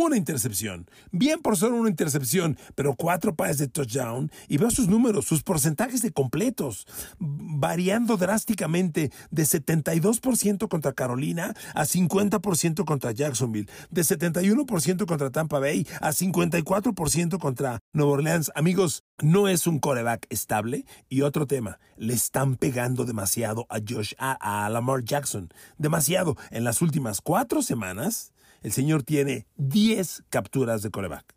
una 0.05 0.17
intercepción. 0.17 0.89
Bien 1.11 1.39
por 1.41 1.57
solo 1.57 1.77
una 1.77 1.89
intercepción, 1.89 2.57
pero 2.75 2.95
cuatro 2.95 3.35
pases 3.35 3.57
de 3.57 3.67
touchdown. 3.67 4.31
Y 4.47 4.57
veo 4.57 4.71
sus 4.71 4.87
números, 4.87 5.25
sus 5.25 5.43
porcentajes 5.43 6.01
de 6.01 6.11
completos, 6.11 6.87
variando 7.19 8.17
drásticamente 8.17 9.11
de 9.31 9.43
72% 9.43 10.67
contra 10.67 10.93
Carolina 10.93 11.53
a 11.73 11.83
50% 11.85 12.85
contra 12.85 13.11
Jacksonville, 13.11 13.69
de 13.89 14.01
71% 14.01 15.05
contra 15.05 15.29
Tampa 15.31 15.59
Bay 15.59 15.87
a 16.01 16.11
54% 16.11 17.39
contra 17.39 17.79
Nueva 17.93 18.11
Orleans. 18.11 18.51
Amigos, 18.55 19.03
no 19.21 19.47
es 19.47 19.67
un 19.67 19.79
coreback 19.79 20.27
estable. 20.29 20.85
Y 21.09 21.21
otro 21.21 21.47
tema, 21.47 21.79
le 21.97 22.13
están 22.13 22.55
pegando 22.55 23.05
demasiado 23.05 23.65
a 23.69 23.79
Josh, 23.79 24.13
a, 24.17 24.65
a 24.65 24.69
Lamar 24.69 25.03
Jackson. 25.03 25.49
Demasiado. 25.77 26.37
En 26.51 26.63
las 26.63 26.81
últimas 26.81 27.21
cuatro 27.21 27.61
semanas, 27.61 28.33
el 28.63 28.71
señor 28.71 29.03
tiene 29.03 29.45
10 29.57 30.23
capturas 30.29 30.81
de 30.81 30.91
coreback. 30.91 31.35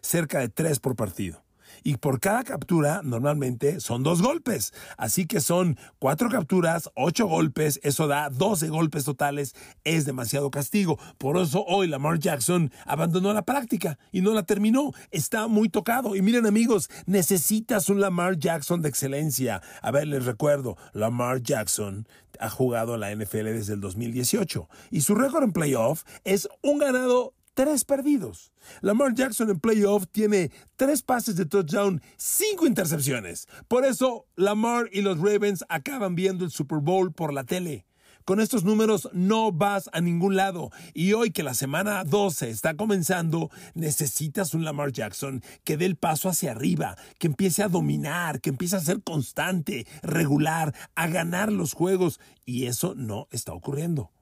cerca 0.00 0.38
de 0.38 0.48
tres 0.48 0.80
por 0.80 0.96
partido. 0.96 1.42
Y 1.82 1.96
por 1.96 2.20
cada 2.20 2.44
captura 2.44 3.00
normalmente 3.02 3.80
son 3.80 4.02
dos 4.02 4.22
golpes. 4.22 4.72
Así 4.96 5.26
que 5.26 5.40
son 5.40 5.78
cuatro 5.98 6.28
capturas, 6.28 6.90
ocho 6.94 7.26
golpes, 7.26 7.80
eso 7.82 8.06
da 8.06 8.30
12 8.30 8.68
golpes 8.68 9.04
totales. 9.04 9.54
Es 9.84 10.04
demasiado 10.04 10.50
castigo. 10.50 10.98
Por 11.18 11.36
eso 11.36 11.64
hoy 11.66 11.88
Lamar 11.88 12.18
Jackson 12.18 12.72
abandonó 12.84 13.32
la 13.32 13.42
práctica 13.42 13.98
y 14.12 14.20
no 14.20 14.32
la 14.32 14.42
terminó. 14.44 14.92
Está 15.10 15.46
muy 15.46 15.68
tocado. 15.68 16.16
Y 16.16 16.22
miren 16.22 16.46
amigos, 16.46 16.90
necesitas 17.06 17.88
un 17.88 18.00
Lamar 18.00 18.38
Jackson 18.38 18.82
de 18.82 18.88
excelencia. 18.88 19.62
A 19.82 19.90
ver, 19.90 20.06
les 20.06 20.24
recuerdo, 20.24 20.76
Lamar 20.92 21.42
Jackson 21.42 22.06
ha 22.40 22.50
jugado 22.50 22.96
la 22.96 23.14
NFL 23.14 23.44
desde 23.44 23.74
el 23.74 23.80
2018 23.80 24.68
y 24.90 25.00
su 25.00 25.14
récord 25.14 25.44
en 25.44 25.52
playoff 25.52 26.04
es 26.24 26.48
un 26.62 26.78
ganado 26.78 27.34
tres 27.58 27.84
perdidos. 27.84 28.52
Lamar 28.82 29.14
Jackson 29.14 29.50
en 29.50 29.58
playoff 29.58 30.04
tiene 30.12 30.52
tres 30.76 31.02
pases 31.02 31.34
de 31.34 31.44
touchdown, 31.44 32.00
cinco 32.16 32.68
intercepciones. 32.68 33.48
Por 33.66 33.84
eso 33.84 34.26
Lamar 34.36 34.88
y 34.92 35.00
los 35.00 35.18
Ravens 35.18 35.64
acaban 35.68 36.14
viendo 36.14 36.44
el 36.44 36.52
Super 36.52 36.78
Bowl 36.78 37.12
por 37.12 37.32
la 37.32 37.42
tele. 37.42 37.84
Con 38.24 38.38
estos 38.38 38.62
números 38.62 39.08
no 39.12 39.50
vas 39.50 39.90
a 39.92 40.00
ningún 40.00 40.36
lado. 40.36 40.70
Y 40.94 41.14
hoy 41.14 41.32
que 41.32 41.42
la 41.42 41.52
semana 41.52 42.04
12 42.04 42.48
está 42.48 42.76
comenzando, 42.76 43.50
necesitas 43.74 44.54
un 44.54 44.64
Lamar 44.64 44.92
Jackson 44.92 45.42
que 45.64 45.76
dé 45.76 45.86
el 45.86 45.96
paso 45.96 46.28
hacia 46.28 46.52
arriba, 46.52 46.96
que 47.18 47.26
empiece 47.26 47.64
a 47.64 47.68
dominar, 47.68 48.40
que 48.40 48.50
empiece 48.50 48.76
a 48.76 48.80
ser 48.80 49.02
constante, 49.02 49.84
regular, 50.04 50.76
a 50.94 51.08
ganar 51.08 51.50
los 51.50 51.72
juegos. 51.72 52.20
Y 52.44 52.66
eso 52.66 52.94
no 52.94 53.26
está 53.32 53.52
ocurriendo. 53.52 54.12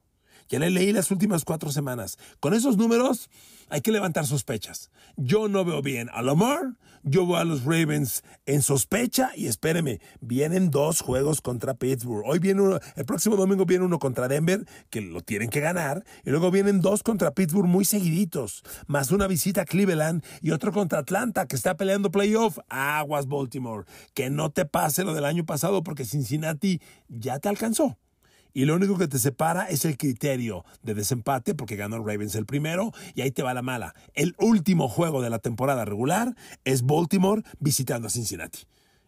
Ya 0.48 0.58
le 0.58 0.70
leí 0.70 0.92
las 0.92 1.10
últimas 1.10 1.44
cuatro 1.44 1.72
semanas. 1.72 2.18
Con 2.40 2.54
esos 2.54 2.76
números 2.76 3.30
hay 3.68 3.80
que 3.80 3.92
levantar 3.92 4.26
sospechas. 4.26 4.90
Yo 5.16 5.48
no 5.48 5.64
veo 5.64 5.82
bien 5.82 6.08
a 6.12 6.22
Lamar, 6.22 6.76
yo 7.02 7.26
veo 7.26 7.36
a 7.36 7.44
los 7.44 7.64
Ravens 7.64 8.22
en 8.46 8.62
sospecha 8.62 9.30
y 9.34 9.46
espéreme, 9.46 10.00
vienen 10.20 10.70
dos 10.70 11.00
juegos 11.00 11.40
contra 11.40 11.74
Pittsburgh. 11.74 12.24
Hoy 12.26 12.38
viene 12.38 12.62
uno, 12.62 12.78
el 12.94 13.04
próximo 13.04 13.36
domingo 13.36 13.64
viene 13.64 13.84
uno 13.84 13.98
contra 13.98 14.28
Denver, 14.28 14.64
que 14.90 15.00
lo 15.00 15.20
tienen 15.20 15.50
que 15.50 15.60
ganar, 15.60 16.04
y 16.24 16.30
luego 16.30 16.50
vienen 16.50 16.80
dos 16.80 17.02
contra 17.02 17.32
Pittsburgh 17.32 17.68
muy 17.68 17.84
seguiditos, 17.84 18.62
más 18.86 19.10
una 19.10 19.26
visita 19.26 19.62
a 19.62 19.64
Cleveland 19.66 20.24
y 20.42 20.52
otro 20.52 20.72
contra 20.72 21.00
Atlanta, 21.00 21.46
que 21.46 21.56
está 21.56 21.76
peleando 21.76 22.10
playoff. 22.10 22.58
Aguas 22.68 23.26
Baltimore, 23.26 23.84
que 24.14 24.30
no 24.30 24.50
te 24.50 24.64
pase 24.64 25.04
lo 25.04 25.14
del 25.14 25.24
año 25.24 25.44
pasado 25.44 25.82
porque 25.82 26.04
Cincinnati 26.04 26.80
ya 27.08 27.38
te 27.38 27.48
alcanzó 27.48 27.98
y 28.56 28.64
lo 28.64 28.74
único 28.74 28.96
que 28.96 29.06
te 29.06 29.18
separa 29.18 29.68
es 29.68 29.84
el 29.84 29.98
criterio 29.98 30.64
de 30.82 30.94
desempate 30.94 31.54
porque 31.54 31.76
ganó 31.76 31.98
Ravens 31.98 32.36
el 32.36 32.46
primero 32.46 32.90
y 33.14 33.20
ahí 33.20 33.30
te 33.30 33.42
va 33.42 33.52
la 33.52 33.60
mala. 33.60 33.94
El 34.14 34.34
último 34.38 34.88
juego 34.88 35.20
de 35.20 35.28
la 35.28 35.40
temporada 35.40 35.84
regular 35.84 36.34
es 36.64 36.86
Baltimore 36.86 37.42
visitando 37.60 38.06
a 38.06 38.10
Cincinnati. 38.10 38.60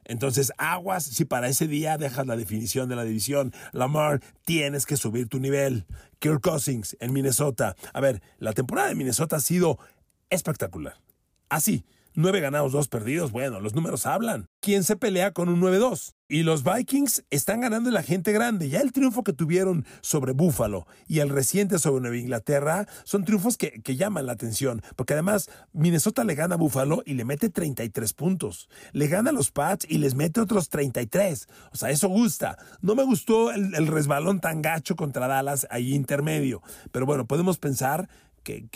Entonces, 0.04 0.52
aguas 0.58 1.04
si 1.04 1.24
para 1.24 1.48
ese 1.48 1.66
día 1.66 1.96
dejas 1.96 2.26
la 2.26 2.36
definición 2.36 2.90
de 2.90 2.96
la 2.96 3.04
división. 3.04 3.54
Lamar, 3.72 4.20
tienes 4.44 4.84
que 4.84 4.98
subir 4.98 5.28
tu 5.28 5.40
nivel. 5.40 5.86
Kirk 6.18 6.42
Cousins 6.42 6.94
en 7.00 7.14
Minnesota. 7.14 7.74
A 7.94 8.02
ver, 8.02 8.20
la 8.38 8.52
temporada 8.52 8.88
de 8.88 8.96
Minnesota 8.96 9.36
ha 9.36 9.40
sido 9.40 9.78
espectacular. 10.28 11.00
Así, 11.48 11.86
Nueve 12.20 12.40
ganados, 12.40 12.72
dos 12.72 12.88
perdidos. 12.88 13.30
Bueno, 13.30 13.60
los 13.60 13.76
números 13.76 14.04
hablan. 14.04 14.48
¿Quién 14.60 14.82
se 14.82 14.96
pelea 14.96 15.32
con 15.32 15.48
un 15.48 15.60
9-2? 15.60 16.14
Y 16.28 16.42
los 16.42 16.64
Vikings 16.64 17.24
están 17.30 17.60
ganando 17.60 17.92
la 17.92 18.02
gente 18.02 18.32
grande. 18.32 18.68
Ya 18.68 18.80
el 18.80 18.90
triunfo 18.90 19.22
que 19.22 19.32
tuvieron 19.32 19.86
sobre 20.00 20.32
Buffalo 20.32 20.88
y 21.06 21.20
el 21.20 21.28
reciente 21.28 21.78
sobre 21.78 22.00
Nueva 22.00 22.16
Inglaterra 22.16 22.88
son 23.04 23.24
triunfos 23.24 23.56
que, 23.56 23.80
llaman 23.84 24.26
la 24.26 24.32
atención. 24.32 24.82
Porque 24.96 25.12
además 25.12 25.48
Minnesota 25.72 26.24
le 26.24 26.34
gana 26.34 26.56
a 26.56 26.58
Buffalo 26.58 27.04
y 27.06 27.14
le 27.14 27.24
mete 27.24 27.50
33 27.50 28.12
puntos. 28.14 28.68
Le 28.90 29.06
gana 29.06 29.30
a 29.30 29.32
los 29.32 29.52
Pats 29.52 29.86
y 29.88 29.98
les 29.98 30.16
mete 30.16 30.40
otros 30.40 30.70
33. 30.70 31.46
O 31.70 31.76
sea, 31.76 31.90
eso 31.90 32.08
gusta. 32.08 32.58
No 32.80 32.96
me 32.96 33.04
gustó 33.04 33.52
el, 33.52 33.86
resbalón 33.86 34.40
tan 34.40 34.60
gacho 34.60 34.96
contra 34.96 35.28
Dallas 35.28 35.68
ahí 35.70 35.94
intermedio. 35.94 36.62
Pero 36.90 37.06
bueno, 37.06 37.28
podemos 37.28 37.58
pensar 37.58 38.08
que 38.42 38.66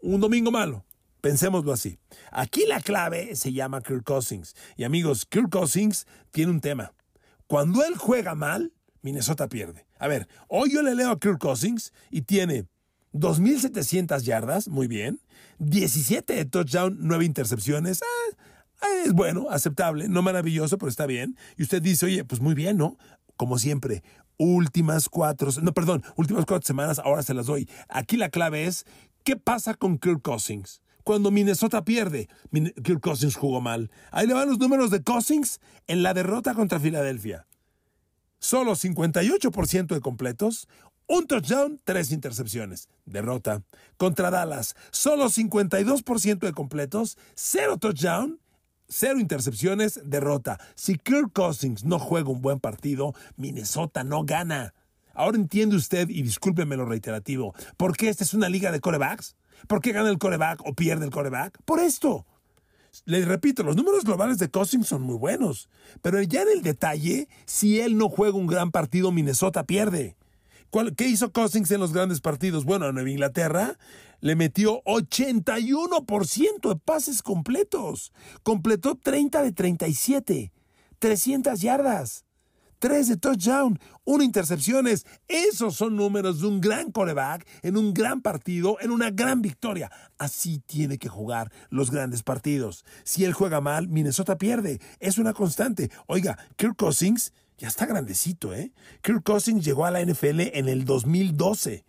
un 0.00 0.20
domingo 0.22 0.50
malo. 0.50 0.85
Pensémoslo 1.26 1.72
así. 1.72 1.98
Aquí 2.30 2.66
la 2.68 2.80
clave 2.80 3.34
se 3.34 3.52
llama 3.52 3.80
Kirk 3.80 4.04
Cousins. 4.04 4.54
Y 4.76 4.84
amigos, 4.84 5.26
Kirk 5.26 5.50
Cousins 5.50 6.06
tiene 6.30 6.52
un 6.52 6.60
tema. 6.60 6.92
Cuando 7.48 7.84
él 7.84 7.96
juega 7.96 8.36
mal, 8.36 8.72
Minnesota 9.02 9.48
pierde. 9.48 9.88
A 9.98 10.06
ver, 10.06 10.28
hoy 10.46 10.72
yo 10.72 10.82
le 10.82 10.94
leo 10.94 11.10
a 11.10 11.18
Kirk 11.18 11.40
Cousins 11.40 11.92
y 12.12 12.22
tiene 12.22 12.68
2.700 13.12 14.22
yardas, 14.22 14.68
muy 14.68 14.86
bien. 14.86 15.20
17 15.58 16.32
de 16.32 16.44
touchdown, 16.44 16.96
9 17.00 17.24
intercepciones. 17.24 18.02
Ah, 18.80 18.86
es 19.04 19.12
bueno, 19.12 19.48
aceptable, 19.50 20.08
no 20.08 20.22
maravilloso, 20.22 20.78
pero 20.78 20.90
está 20.90 21.06
bien. 21.06 21.36
Y 21.56 21.64
usted 21.64 21.82
dice, 21.82 22.06
oye, 22.06 22.24
pues 22.24 22.40
muy 22.40 22.54
bien, 22.54 22.76
¿no? 22.76 22.98
Como 23.36 23.58
siempre, 23.58 24.04
últimas 24.36 25.08
cuatro, 25.08 25.50
no, 25.60 25.74
perdón, 25.74 26.04
últimas 26.14 26.46
cuatro 26.46 26.64
semanas, 26.64 27.00
ahora 27.00 27.24
se 27.24 27.34
las 27.34 27.46
doy. 27.46 27.68
Aquí 27.88 28.16
la 28.16 28.28
clave 28.28 28.66
es, 28.66 28.86
¿qué 29.24 29.34
pasa 29.34 29.74
con 29.74 29.98
Kirk 29.98 30.22
Cousins? 30.22 30.82
Cuando 31.06 31.30
Minnesota 31.30 31.84
pierde. 31.84 32.28
Kirk 32.82 33.00
Cousins 33.00 33.36
jugó 33.36 33.60
mal. 33.60 33.92
Ahí 34.10 34.26
le 34.26 34.34
van 34.34 34.48
los 34.48 34.58
números 34.58 34.90
de 34.90 35.04
Cousins 35.04 35.60
en 35.86 36.02
la 36.02 36.12
derrota 36.14 36.52
contra 36.52 36.80
Filadelfia. 36.80 37.46
Solo 38.40 38.72
58% 38.72 39.86
de 39.86 40.00
completos, 40.00 40.66
un 41.06 41.28
touchdown, 41.28 41.80
tres 41.84 42.10
intercepciones. 42.10 42.88
Derrota. 43.04 43.62
Contra 43.96 44.32
Dallas, 44.32 44.74
solo 44.90 45.26
52% 45.26 46.38
de 46.40 46.52
completos, 46.52 47.16
cero 47.36 47.78
touchdown, 47.78 48.40
cero 48.88 49.20
intercepciones, 49.20 50.00
derrota. 50.04 50.58
Si 50.74 50.98
Kirk 50.98 51.32
Cousins 51.32 51.84
no 51.84 52.00
juega 52.00 52.30
un 52.30 52.42
buen 52.42 52.58
partido, 52.58 53.14
Minnesota 53.36 54.02
no 54.02 54.24
gana. 54.24 54.74
Ahora 55.14 55.36
entiende 55.36 55.76
usted, 55.76 56.08
y 56.08 56.22
discúlpeme 56.22 56.76
lo 56.76 56.84
reiterativo, 56.84 57.54
¿por 57.76 57.96
qué 57.96 58.08
esta 58.08 58.24
es 58.24 58.34
una 58.34 58.48
liga 58.48 58.72
de 58.72 58.80
corebacks? 58.80 59.36
¿Por 59.66 59.80
qué 59.80 59.92
gana 59.92 60.10
el 60.10 60.18
coreback 60.18 60.60
o 60.64 60.74
pierde 60.74 61.04
el 61.04 61.10
coreback? 61.10 61.58
Por 61.64 61.80
esto. 61.80 62.26
Le 63.04 63.24
repito, 63.24 63.62
los 63.62 63.76
números 63.76 64.04
globales 64.04 64.38
de 64.38 64.50
Cousins 64.50 64.86
son 64.86 65.02
muy 65.02 65.16
buenos, 65.16 65.68
pero 66.00 66.20
ya 66.22 66.42
en 66.42 66.48
el 66.48 66.62
detalle, 66.62 67.28
si 67.44 67.80
él 67.80 67.98
no 67.98 68.08
juega 68.08 68.38
un 68.38 68.46
gran 68.46 68.70
partido, 68.70 69.12
Minnesota 69.12 69.64
pierde. 69.64 70.16
¿Qué 70.96 71.08
hizo 71.08 71.32
Cousins 71.32 71.70
en 71.70 71.80
los 71.80 71.92
grandes 71.92 72.20
partidos? 72.20 72.66
Bueno, 72.66 72.84
a 72.86 72.92
Nueva 72.92 73.08
Inglaterra 73.08 73.78
le 74.20 74.36
metió 74.36 74.82
81% 74.84 76.68
de 76.68 76.76
pases 76.76 77.22
completos. 77.22 78.12
Completó 78.42 78.94
30 78.96 79.42
de 79.42 79.52
37. 79.52 80.52
300 80.98 81.60
yardas. 81.60 82.25
3 82.78 83.08
de 83.08 83.16
touchdown, 83.16 83.78
1 84.04 84.24
intercepciones. 84.24 85.06
Esos 85.28 85.76
son 85.76 85.96
números 85.96 86.40
de 86.40 86.46
un 86.46 86.60
gran 86.60 86.90
coreback 86.92 87.46
en 87.62 87.76
un 87.76 87.94
gran 87.94 88.20
partido, 88.20 88.78
en 88.80 88.90
una 88.90 89.10
gran 89.10 89.42
victoria. 89.42 89.90
Así 90.18 90.60
tiene 90.66 90.98
que 90.98 91.08
jugar 91.08 91.52
los 91.70 91.90
grandes 91.90 92.22
partidos. 92.22 92.84
Si 93.04 93.24
él 93.24 93.32
juega 93.32 93.60
mal, 93.60 93.88
Minnesota 93.88 94.38
pierde. 94.38 94.80
Es 95.00 95.18
una 95.18 95.32
constante. 95.32 95.90
Oiga, 96.06 96.38
Kirk 96.56 96.76
Cousins 96.76 97.32
ya 97.58 97.68
está 97.68 97.86
grandecito, 97.86 98.52
¿eh? 98.54 98.72
Kirk 99.02 99.22
Cousins 99.22 99.64
llegó 99.64 99.86
a 99.86 99.90
la 99.90 100.04
NFL 100.04 100.40
en 100.52 100.68
el 100.68 100.84
2012. 100.84 101.84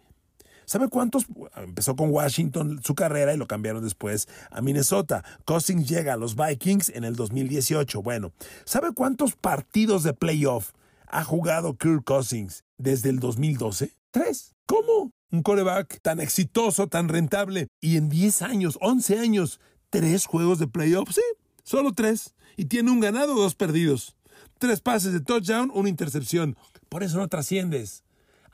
¿Sabe 0.68 0.90
cuántos? 0.90 1.28
Empezó 1.56 1.96
con 1.96 2.10
Washington 2.10 2.82
su 2.84 2.94
carrera 2.94 3.34
y 3.34 3.38
lo 3.38 3.48
cambiaron 3.48 3.86
después 3.86 4.28
a 4.52 4.62
Minnesota. 4.62 5.24
Cousins 5.46 5.88
llega 5.88 6.12
a 6.12 6.18
los 6.18 6.36
Vikings 6.36 6.90
en 6.90 7.06
el 7.06 7.16
2018. 7.16 8.02
Bueno, 8.02 8.34
¿sabe 8.66 8.92
cuántos 8.94 9.38
partidos 9.38 10.04
de 10.04 10.14
playoff 10.14 10.74
ha 11.08 11.24
jugado 11.24 11.78
Kirk 11.78 12.04
Cousins 12.04 12.66
desde 12.78 13.10
el 13.12 13.22
2012? 13.22 13.94
Tres. 14.12 14.56
¿Cómo? 14.66 15.14
Un 15.32 15.42
coreback 15.42 16.02
tan 16.02 16.20
exitoso, 16.20 16.88
tan 16.88 17.08
rentable 17.08 17.70
y 17.80 17.96
en 17.96 18.10
10 18.10 18.42
años, 18.42 18.78
11 18.82 19.20
años, 19.20 19.62
tres 19.90 20.26
juegos 20.26 20.60
de 20.60 20.68
playoff. 20.68 21.10
Sí, 21.14 21.22
solo 21.64 21.94
tres. 21.94 22.34
Y 22.58 22.66
tiene 22.66 22.92
un 22.92 23.00
ganado, 23.00 23.36
dos 23.36 23.56
perdidos. 23.56 24.18
Tres 24.60 24.82
pases 24.82 25.14
de 25.14 25.22
touchdown, 25.22 25.72
una 25.74 25.88
intercepción. 25.88 26.58
Por 26.90 27.04
eso 27.04 27.20
no 27.20 27.30
trasciendes. 27.30 28.04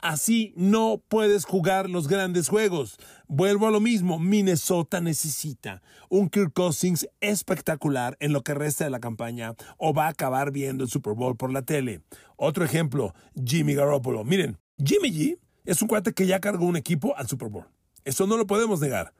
Así 0.04 0.52
no 0.54 1.02
puedes 1.08 1.46
jugar 1.46 1.88
los 1.88 2.08
grandes 2.08 2.50
juegos. 2.50 2.98
Vuelvo 3.26 3.68
a 3.68 3.70
lo 3.70 3.80
mismo, 3.80 4.18
Minnesota 4.18 5.00
necesita 5.00 5.80
un 6.10 6.28
Kirk 6.28 6.52
Cousins 6.52 7.08
espectacular 7.22 8.14
en 8.20 8.34
lo 8.34 8.42
que 8.42 8.52
resta 8.52 8.84
de 8.84 8.90
la 8.90 9.00
campaña 9.00 9.54
o 9.78 9.94
va 9.94 10.04
a 10.04 10.10
acabar 10.10 10.50
viendo 10.50 10.84
el 10.84 10.90
Super 10.90 11.14
Bowl 11.14 11.38
por 11.38 11.50
la 11.50 11.62
tele. 11.62 12.02
Otro 12.36 12.66
ejemplo, 12.66 13.14
Jimmy 13.46 13.74
Garoppolo. 13.74 14.24
Miren, 14.24 14.58
Jimmy 14.76 15.10
G 15.10 15.38
es 15.64 15.80
un 15.80 15.88
cuate 15.88 16.12
que 16.12 16.26
ya 16.26 16.38
cargó 16.38 16.66
un 16.66 16.76
equipo 16.76 17.16
al 17.16 17.26
Super 17.26 17.48
Bowl. 17.48 17.64
Eso 18.04 18.26
no 18.26 18.36
lo 18.36 18.46
podemos 18.46 18.82
negar. 18.82 19.14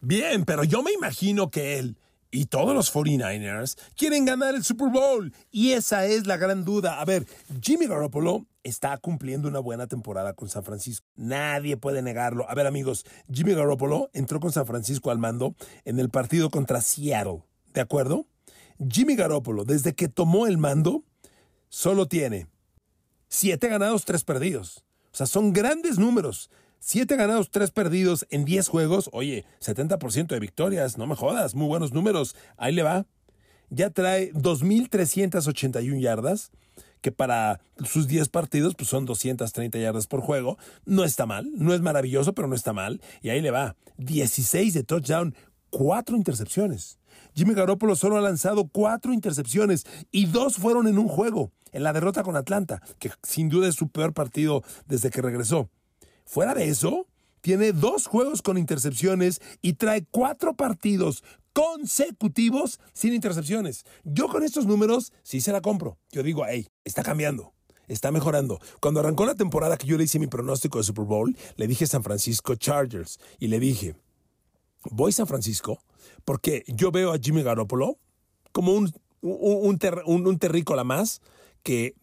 Bien, 0.00 0.46
pero 0.46 0.64
yo 0.64 0.82
me 0.82 0.92
imagino 0.92 1.50
que 1.50 1.78
él 1.78 1.98
Y 2.36 2.44
todos 2.44 2.74
los 2.74 2.92
49ers 2.92 3.78
quieren 3.96 4.26
ganar 4.26 4.54
el 4.54 4.62
Super 4.62 4.90
Bowl. 4.90 5.32
Y 5.50 5.72
esa 5.72 6.04
es 6.04 6.26
la 6.26 6.36
gran 6.36 6.66
duda. 6.66 7.00
A 7.00 7.04
ver, 7.06 7.26
Jimmy 7.62 7.86
Garoppolo 7.86 8.44
está 8.62 8.98
cumpliendo 8.98 9.48
una 9.48 9.58
buena 9.58 9.86
temporada 9.86 10.34
con 10.34 10.50
San 10.50 10.62
Francisco. 10.62 11.06
Nadie 11.16 11.78
puede 11.78 12.02
negarlo. 12.02 12.44
A 12.50 12.54
ver, 12.54 12.66
amigos, 12.66 13.06
Jimmy 13.32 13.54
Garoppolo 13.54 14.10
entró 14.12 14.38
con 14.38 14.52
San 14.52 14.66
Francisco 14.66 15.10
al 15.10 15.18
mando 15.18 15.54
en 15.86 15.98
el 15.98 16.10
partido 16.10 16.50
contra 16.50 16.82
Seattle. 16.82 17.42
¿De 17.72 17.80
acuerdo? 17.80 18.26
Jimmy 18.86 19.16
Garoppolo, 19.16 19.64
desde 19.64 19.94
que 19.94 20.08
tomó 20.08 20.46
el 20.46 20.58
mando, 20.58 21.04
solo 21.70 22.06
tiene 22.06 22.48
siete 23.28 23.68
ganados, 23.68 24.04
tres 24.04 24.24
perdidos. 24.24 24.84
O 25.10 25.16
sea, 25.16 25.24
son 25.24 25.54
grandes 25.54 25.98
números. 25.98 26.50
Siete 26.78 27.16
ganados, 27.16 27.50
tres 27.50 27.70
perdidos 27.70 28.26
en 28.30 28.44
diez 28.44 28.68
juegos. 28.68 29.10
Oye, 29.12 29.44
70% 29.60 30.28
de 30.28 30.40
victorias, 30.40 30.98
no 30.98 31.06
me 31.06 31.16
jodas, 31.16 31.54
muy 31.54 31.66
buenos 31.66 31.92
números. 31.92 32.36
Ahí 32.56 32.72
le 32.72 32.82
va. 32.82 33.06
Ya 33.70 33.90
trae 33.90 34.32
2.381 34.32 36.00
yardas, 36.00 36.52
que 37.00 37.10
para 37.10 37.60
sus 37.84 38.06
10 38.06 38.28
partidos 38.28 38.74
pues 38.76 38.88
son 38.88 39.04
230 39.04 39.78
yardas 39.78 40.06
por 40.06 40.20
juego. 40.20 40.58
No 40.84 41.04
está 41.04 41.26
mal, 41.26 41.50
no 41.54 41.74
es 41.74 41.80
maravilloso, 41.80 42.34
pero 42.34 42.46
no 42.46 42.54
está 42.54 42.72
mal. 42.72 43.00
Y 43.22 43.30
ahí 43.30 43.40
le 43.40 43.50
va. 43.50 43.74
16 43.96 44.72
de 44.74 44.84
touchdown, 44.84 45.34
cuatro 45.70 46.16
intercepciones. 46.16 46.98
Jimmy 47.34 47.54
Garoppolo 47.54 47.96
solo 47.96 48.16
ha 48.16 48.20
lanzado 48.20 48.68
cuatro 48.68 49.12
intercepciones 49.12 49.84
y 50.10 50.26
dos 50.26 50.56
fueron 50.56 50.86
en 50.86 50.98
un 50.98 51.08
juego, 51.08 51.50
en 51.72 51.82
la 51.82 51.92
derrota 51.92 52.22
con 52.22 52.36
Atlanta, 52.36 52.80
que 52.98 53.10
sin 53.22 53.48
duda 53.48 53.68
es 53.68 53.74
su 53.74 53.88
peor 53.88 54.14
partido 54.14 54.62
desde 54.86 55.10
que 55.10 55.22
regresó. 55.22 55.68
Fuera 56.26 56.54
de 56.54 56.68
eso, 56.68 57.06
tiene 57.40 57.72
dos 57.72 58.08
juegos 58.08 58.42
con 58.42 58.58
intercepciones 58.58 59.40
y 59.62 59.74
trae 59.74 60.04
cuatro 60.10 60.54
partidos 60.56 61.22
consecutivos 61.52 62.80
sin 62.92 63.14
intercepciones. 63.14 63.86
Yo 64.04 64.28
con 64.28 64.42
estos 64.42 64.66
números 64.66 65.12
sí 65.22 65.40
se 65.40 65.52
la 65.52 65.62
compro. 65.62 65.98
Yo 66.10 66.22
digo, 66.22 66.44
hey, 66.46 66.68
está 66.84 67.02
cambiando. 67.02 67.54
Está 67.86 68.10
mejorando. 68.10 68.58
Cuando 68.80 68.98
arrancó 68.98 69.24
la 69.24 69.36
temporada 69.36 69.76
que 69.76 69.86
yo 69.86 69.96
le 69.96 70.04
hice 70.04 70.18
mi 70.18 70.26
pronóstico 70.26 70.78
de 70.78 70.84
Super 70.84 71.04
Bowl, 71.04 71.36
le 71.54 71.66
dije 71.68 71.86
San 71.86 72.02
Francisco 72.02 72.56
Chargers 72.56 73.20
y 73.38 73.46
le 73.46 73.60
dije, 73.60 73.94
voy 74.90 75.10
a 75.10 75.12
San 75.12 75.28
Francisco 75.28 75.80
porque 76.24 76.64
yo 76.66 76.90
veo 76.90 77.12
a 77.12 77.18
Jimmy 77.18 77.44
Garoppolo 77.44 77.98
como 78.50 78.72
un, 78.72 78.92
un, 79.20 79.78
un 80.04 80.38
terrícola 80.38 80.82
más 80.82 81.20
que 81.62 81.94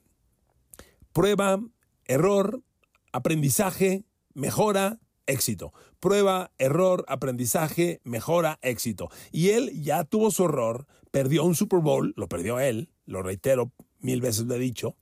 prueba, 1.12 1.60
error, 2.06 2.62
aprendizaje, 3.12 4.06
mejora, 4.34 5.00
éxito. 5.26 5.74
Prueba, 6.00 6.52
error, 6.58 7.06
aprendizaje, 7.08 8.02
mejora, 8.04 8.60
éxito. 8.62 9.10
Y 9.32 9.50
él 9.50 9.82
ya 9.82 10.04
tuvo 10.04 10.32
su 10.32 10.46
error, 10.46 10.88
perdió 11.12 11.44
un 11.44 11.56
Super 11.56 11.80
Bowl, 11.80 12.14
lo 12.18 12.28
perdió 12.28 12.60
él, 12.60 12.90
lo 13.06 13.24
reitero, 13.24 13.72
mil 14.00 14.22
veces 14.22 14.46
lo 14.46 14.56
he 14.56 14.60
dicho, 14.60 14.96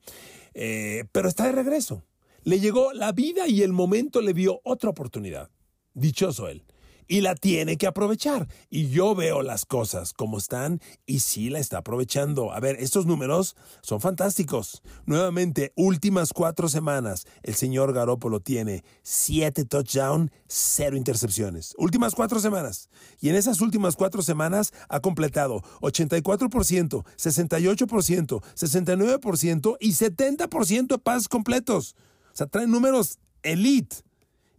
eh, 0.54 1.06
pero 1.12 1.28
está 1.28 1.46
de 1.46 1.54
regreso. 1.54 2.04
Le 2.44 2.60
llegó 2.60 2.94
la 2.94 3.12
vida 3.12 3.48
y 3.48 3.62
el 3.62 3.74
momento 3.74 4.22
le 4.22 4.34
dio 4.34 4.62
otra 4.64 4.90
oportunidad. 4.90 5.50
Dichoso 5.94 6.48
él 6.48 6.64
y 7.12 7.20
la 7.20 7.36
tiene 7.36 7.76
que 7.76 7.88
aprovechar. 7.88 8.48
Y 8.70 8.88
yo 8.88 9.16
veo 9.16 9.42
las 9.42 9.66
cosas 9.66 10.14
como 10.14 10.38
están 10.38 10.80
y 11.06 11.20
sí 11.20 11.50
la 11.50 11.60
está 11.60 11.80
aprovechando. 11.80 12.54
A 12.54 12.62
ver, 12.62 12.78
estos 12.80 13.06
números 13.06 13.58
son 13.82 14.00
fantásticos. 14.00 14.82
Nuevamente, 15.06 15.74
últimas 15.76 16.32
cuatro 16.32 16.70
semanas, 16.70 17.28
el 17.44 17.56
señor 17.56 17.92
Garópolo 17.92 18.40
tiene 18.40 18.86
siete 19.04 19.66
touchdowns, 19.66 20.32
cero 20.48 20.96
intercepciones. 20.96 21.76
Últimas 21.78 22.16
cuatro 22.16 22.40
semanas. 22.40 22.90
Y 23.20 23.28
en 23.28 23.36
esas 23.36 23.60
últimas 23.60 23.98
cuatro 23.98 24.22
semanas 24.22 24.72
ha 24.88 25.02
completado 25.02 25.62
84%, 25.82 27.04
68%, 27.18 28.42
69% 28.56 29.78
y 29.82 29.92
70% 29.92 30.88
de 30.88 30.98
pases 30.98 31.28
completos. 31.28 31.98
O 32.32 32.36
sea, 32.38 32.48
traen 32.48 32.72
números 32.72 33.20
elite. 33.44 33.98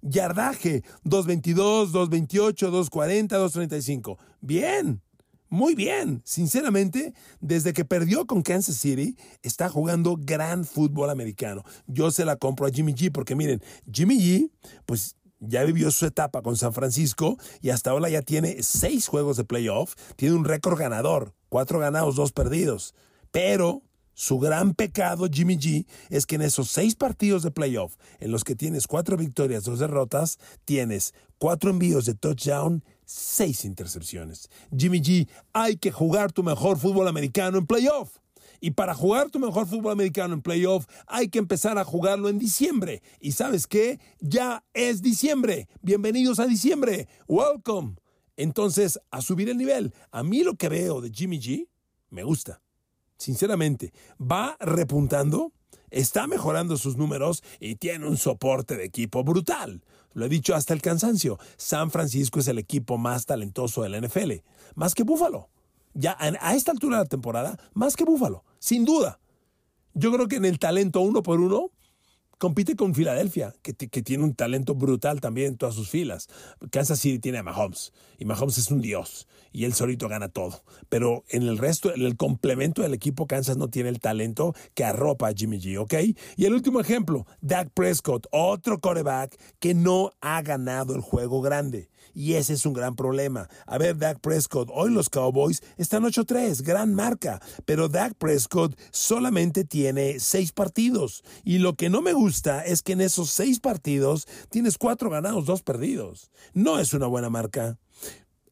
Yardaje, 0.02 0.82
222, 1.04 1.92
228, 1.92 2.70
240, 2.70 3.36
235. 3.36 4.18
Bien, 4.40 5.00
muy 5.48 5.74
bien. 5.74 6.22
Sinceramente, 6.24 7.14
desde 7.40 7.72
que 7.72 7.84
perdió 7.84 8.26
con 8.26 8.42
Kansas 8.42 8.76
City, 8.76 9.16
está 9.42 9.68
jugando 9.68 10.16
gran 10.18 10.64
fútbol 10.64 11.10
americano. 11.10 11.62
Yo 11.86 12.10
se 12.10 12.24
la 12.24 12.36
compro 12.36 12.66
a 12.66 12.70
Jimmy 12.70 12.94
G 12.94 13.12
porque 13.12 13.34
miren, 13.34 13.62
Jimmy 13.90 14.18
G, 14.18 14.50
pues 14.86 15.16
ya 15.38 15.64
vivió 15.64 15.90
su 15.90 16.06
etapa 16.06 16.42
con 16.42 16.56
San 16.56 16.72
Francisco 16.72 17.36
y 17.60 17.70
hasta 17.70 17.90
ahora 17.90 18.08
ya 18.08 18.22
tiene 18.22 18.62
seis 18.62 19.08
juegos 19.08 19.36
de 19.36 19.44
playoff, 19.44 19.94
tiene 20.16 20.36
un 20.36 20.44
récord 20.44 20.78
ganador, 20.78 21.34
cuatro 21.48 21.78
ganados, 21.78 22.16
dos 22.16 22.32
perdidos. 22.32 22.94
Pero 23.30 23.82
su 24.14 24.38
gran 24.38 24.74
pecado, 24.74 25.26
Jimmy 25.30 25.56
G, 25.56 25.86
es 26.10 26.26
que 26.26 26.34
en 26.34 26.42
esos 26.42 26.70
seis 26.70 26.94
partidos 26.94 27.42
de 27.42 27.50
playoff, 27.50 27.96
en 28.20 28.30
los 28.30 28.44
que 28.44 28.54
tienes 28.54 28.86
cuatro 28.86 29.16
victorias, 29.16 29.64
dos 29.64 29.78
derrotas, 29.78 30.38
tienes 30.64 31.14
cuatro 31.38 31.70
envíos 31.70 32.04
de 32.04 32.14
touchdown, 32.14 32.84
seis 33.04 33.64
intercepciones. 33.64 34.48
Jimmy 34.76 35.00
G, 35.00 35.28
hay 35.52 35.76
que 35.76 35.90
jugar 35.90 36.32
tu 36.32 36.42
mejor 36.42 36.78
fútbol 36.78 37.08
americano 37.08 37.58
en 37.58 37.66
playoff. 37.66 38.18
Y 38.60 38.72
para 38.72 38.94
jugar 38.94 39.28
tu 39.28 39.40
mejor 39.40 39.66
fútbol 39.66 39.92
americano 39.92 40.34
en 40.34 40.42
playoff, 40.42 40.86
hay 41.08 41.28
que 41.28 41.40
empezar 41.40 41.78
a 41.78 41.84
jugarlo 41.84 42.28
en 42.28 42.38
diciembre. 42.38 43.02
Y 43.18 43.32
sabes 43.32 43.66
qué? 43.66 43.98
Ya 44.20 44.64
es 44.72 45.02
diciembre. 45.02 45.68
Bienvenidos 45.80 46.38
a 46.38 46.46
diciembre. 46.46 47.08
Welcome. 47.26 47.96
Entonces, 48.36 49.00
a 49.10 49.20
subir 49.20 49.48
el 49.48 49.58
nivel. 49.58 49.92
A 50.12 50.22
mí 50.22 50.44
lo 50.44 50.54
que 50.54 50.68
veo 50.68 51.00
de 51.00 51.10
Jimmy 51.10 51.40
G 51.40 51.66
me 52.08 52.22
gusta 52.22 52.61
sinceramente, 53.22 53.92
va 54.20 54.56
repuntando, 54.60 55.52
está 55.90 56.26
mejorando 56.26 56.76
sus 56.76 56.96
números 56.96 57.42
y 57.60 57.76
tiene 57.76 58.06
un 58.06 58.16
soporte 58.16 58.76
de 58.76 58.84
equipo 58.84 59.22
brutal. 59.22 59.82
Lo 60.14 60.26
he 60.26 60.28
dicho 60.28 60.54
hasta 60.54 60.74
el 60.74 60.82
cansancio. 60.82 61.38
San 61.56 61.90
Francisco 61.90 62.40
es 62.40 62.48
el 62.48 62.58
equipo 62.58 62.98
más 62.98 63.24
talentoso 63.24 63.82
de 63.82 63.88
la 63.88 64.00
NFL, 64.00 64.32
más 64.74 64.94
que 64.94 65.04
Búfalo. 65.04 65.48
Ya 65.94 66.16
a 66.18 66.54
esta 66.54 66.72
altura 66.72 66.96
de 66.98 67.04
la 67.04 67.08
temporada, 67.08 67.58
más 67.74 67.96
que 67.96 68.04
Búfalo, 68.04 68.44
sin 68.58 68.84
duda. 68.84 69.20
Yo 69.94 70.10
creo 70.12 70.26
que 70.26 70.36
en 70.36 70.46
el 70.46 70.58
talento 70.58 71.00
uno 71.00 71.22
por 71.22 71.38
uno, 71.38 71.70
compite 72.42 72.74
con 72.74 72.92
Filadelfia, 72.92 73.54
que, 73.62 73.72
tiene 73.72 74.24
un 74.24 74.34
talento 74.34 74.74
brutal 74.74 75.20
también 75.20 75.52
en 75.52 75.56
todas 75.56 75.76
sus 75.76 75.88
filas. 75.88 76.28
Kansas 76.72 76.98
City 76.98 77.20
tiene 77.20 77.38
a 77.38 77.44
Mahomes, 77.44 77.92
y 78.18 78.24
Mahomes 78.24 78.58
es 78.58 78.68
un 78.72 78.80
dios, 78.80 79.28
y 79.52 79.64
él 79.64 79.74
solito 79.74 80.08
gana 80.08 80.28
todo. 80.28 80.64
Pero 80.88 81.22
en 81.28 81.44
el 81.44 81.56
resto, 81.56 81.94
en 81.94 82.02
el 82.02 82.16
complemento 82.16 82.82
del 82.82 82.94
equipo, 82.94 83.28
Kansas 83.28 83.56
no 83.56 83.68
tiene 83.68 83.90
el 83.90 84.00
talento 84.00 84.56
que 84.74 84.82
arropa 84.82 85.28
a 85.28 85.34
Jimmy 85.34 85.60
G, 85.60 85.78
¿ok? 85.78 86.16
Y 86.36 86.46
el 86.46 86.54
último 86.54 86.80
ejemplo, 86.80 87.28
Dak 87.42 87.70
Prescott, 87.70 88.26
otro 88.32 88.80
coreback 88.80 89.38
que 89.60 89.74
no 89.74 90.10
ha 90.20 90.42
ganado 90.42 90.96
el 90.96 91.00
juego 91.00 91.42
grande. 91.42 91.90
Y 92.14 92.34
ese 92.34 92.54
es 92.54 92.66
un 92.66 92.74
gran 92.74 92.94
problema. 92.94 93.48
A 93.66 93.78
ver, 93.78 93.96
Dak 93.96 94.20
Prescott, 94.20 94.68
hoy 94.72 94.90
los 94.90 95.08
Cowboys 95.08 95.62
están 95.76 96.02
8-3, 96.02 96.62
gran 96.62 96.94
marca, 96.94 97.40
pero 97.64 97.88
Dak 97.88 98.14
Prescott 98.14 98.78
solamente 98.90 99.64
tiene 99.64 100.20
seis 100.20 100.52
partidos. 100.52 101.24
Y 101.44 101.58
lo 101.58 101.74
que 101.74 101.88
no 101.88 102.02
me 102.02 102.12
es 102.66 102.82
que 102.82 102.92
en 102.92 103.00
esos 103.00 103.30
seis 103.30 103.60
partidos 103.60 104.26
tienes 104.50 104.78
cuatro 104.78 105.10
ganados, 105.10 105.46
dos 105.46 105.62
perdidos. 105.62 106.30
No 106.54 106.78
es 106.78 106.92
una 106.94 107.06
buena 107.06 107.30
marca. 107.30 107.78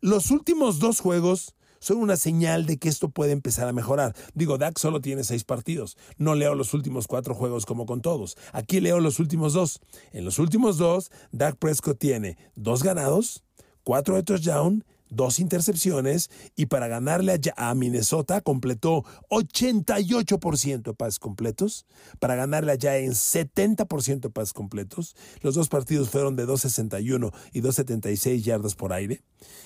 Los 0.00 0.30
últimos 0.30 0.78
dos 0.78 1.00
juegos 1.00 1.54
son 1.80 1.96
una 1.98 2.16
señal 2.16 2.66
de 2.66 2.78
que 2.78 2.88
esto 2.88 3.08
puede 3.08 3.32
empezar 3.32 3.66
a 3.66 3.72
mejorar. 3.72 4.14
Digo, 4.34 4.58
Dak 4.58 4.78
solo 4.78 5.00
tiene 5.00 5.24
seis 5.24 5.44
partidos. 5.44 5.96
No 6.18 6.34
leo 6.34 6.54
los 6.54 6.74
últimos 6.74 7.06
cuatro 7.06 7.34
juegos 7.34 7.66
como 7.66 7.86
con 7.86 8.02
todos. 8.02 8.36
Aquí 8.52 8.80
leo 8.80 9.00
los 9.00 9.18
últimos 9.18 9.54
dos. 9.54 9.80
En 10.12 10.24
los 10.24 10.38
últimos 10.38 10.76
dos, 10.76 11.10
Dak 11.32 11.56
Prescott 11.56 11.98
tiene 11.98 12.36
dos 12.54 12.82
ganados, 12.82 13.42
cuatro 13.82 14.14
de 14.14 14.22
touchdown, 14.22 14.84
dos 15.10 15.38
intercepciones 15.38 16.30
y 16.56 16.66
para 16.66 16.88
ganarle 16.88 17.38
a 17.56 17.74
Minnesota 17.74 18.40
completó 18.40 19.04
88% 19.28 20.82
de 20.82 20.94
pases 20.94 21.18
completos, 21.18 21.86
para 22.18 22.36
ganarle 22.36 22.72
allá 22.72 22.96
en 22.96 23.12
70% 23.12 24.20
de 24.20 24.30
pases 24.30 24.52
completos. 24.52 25.14
Los 25.42 25.54
dos 25.54 25.68
partidos 25.68 26.08
fueron 26.08 26.36
de 26.36 26.46
261 26.46 27.30
y 27.52 27.60
276 27.60 28.44
yardas 28.44 28.74
por 28.74 28.92
aire. 28.92 29.22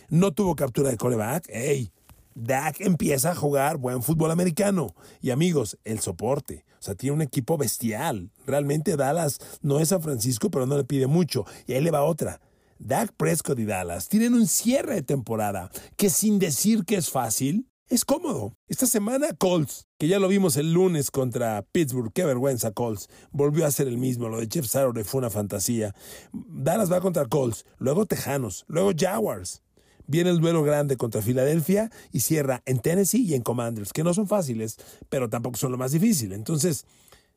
No 0.09 0.33
tuvo 0.33 0.57
captura 0.57 0.90
de 0.90 0.96
coreback. 0.96 1.48
¡Ey! 1.48 1.92
Dak 2.35 2.80
empieza 2.80 3.30
a 3.30 3.35
jugar 3.37 3.76
buen 3.76 4.02
fútbol 4.02 4.30
americano. 4.30 4.94
Y 5.20 5.30
amigos, 5.30 5.78
el 5.85 6.00
soporte. 6.00 6.64
O 6.80 6.83
sea, 6.83 6.94
tiene 6.94 7.14
un 7.14 7.22
equipo 7.22 7.57
bestial. 7.57 8.30
Realmente 8.46 8.96
Dallas 8.96 9.38
no 9.62 9.78
es 9.78 9.88
San 9.88 10.02
Francisco, 10.02 10.50
pero 10.50 10.66
no 10.66 10.76
le 10.76 10.85
pide 10.85 11.07
mucho. 11.07 11.46
Y 11.66 11.74
ahí 11.74 11.80
le 11.80 11.90
va 11.90 12.02
otra. 12.02 12.40
Dak 12.85 13.14
Prescott 13.16 13.59
y 13.59 13.64
Dallas 13.64 14.11
tienen 14.11 14.35
un 14.35 14.47
cierre 14.47 14.97
de 14.97 15.03
temporada 15.03 15.70
que 15.97 16.11
sin 16.11 16.38
decir 16.38 16.85
que 16.85 16.97
es 16.97 17.09
fácil, 17.09 17.66
es 17.88 18.05
cómodo. 18.05 18.59
Esta 18.68 18.87
semana 18.87 19.29
Colts, 19.38 19.87
que 19.99 20.07
ya 20.07 20.18
lo 20.18 20.29
vimos 20.29 20.59
el 20.59 20.75
lunes 20.75 21.11
contra 21.11 21.62
Pittsburgh, 21.73 22.12
qué 22.12 22.27
vergüenza 22.27 22.73
Colts, 22.73 23.09
volvió 23.33 23.64
a 23.64 23.70
ser 23.70 23.88
el 23.88 23.97
mismo, 23.97 24.29
lo 24.29 24.38
de 24.38 24.49
Jeff 24.53 24.66
Saturday 24.66 25.03
fue 25.03 25.20
una 25.20 25.31
fantasía. 25.31 25.94
Dallas 26.33 26.92
va 26.92 27.01
contra 27.01 27.25
Colts, 27.25 27.64
luego 27.79 28.05
Tejanos, 28.05 28.66
luego 28.68 28.92
Jaguars. 28.94 29.62
Viene 30.07 30.29
el 30.29 30.40
duelo 30.40 30.62
grande 30.62 30.99
contra 30.99 31.23
Filadelfia 31.23 31.90
y 32.12 32.20
cierra 32.20 32.62
en 32.66 32.81
Tennessee 32.81 33.25
y 33.25 33.33
en 33.33 33.40
Commanders, 33.40 33.94
que 33.94 34.05
no 34.05 34.12
son 34.12 34.29
fáciles, 34.29 34.77
pero 35.09 35.31
tampoco 35.31 35.57
son 35.57 35.73
lo 35.73 35.79
más 35.79 35.92
difícil. 35.92 36.33
Entonces, 36.33 36.85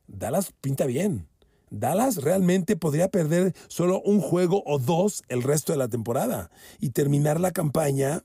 Dallas 0.06 0.52
pinta 0.60 0.84
bien. 0.84 1.26
Dallas 1.70 2.16
realmente 2.16 2.76
podría 2.76 3.08
perder 3.08 3.54
solo 3.68 4.00
un 4.02 4.20
juego 4.20 4.62
o 4.66 4.78
dos 4.78 5.22
el 5.28 5.42
resto 5.42 5.72
de 5.72 5.78
la 5.78 5.88
temporada 5.88 6.50
y 6.80 6.90
terminar 6.90 7.40
la 7.40 7.52
campaña, 7.52 8.24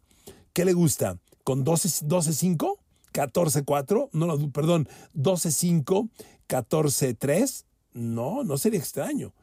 ¿qué 0.53 0.65
le 0.65 0.73
gusta? 0.73 1.17
¿Con 1.43 1.65
12-5? 1.65 2.77
14-4? 3.13 4.09
No, 4.11 4.25
no, 4.25 4.51
perdón, 4.51 4.87
12-5, 5.15 6.09
14-3. 6.47 7.65
No, 7.93 8.43
no 8.43 8.57
sería 8.57 8.79
extraño. 8.79 9.33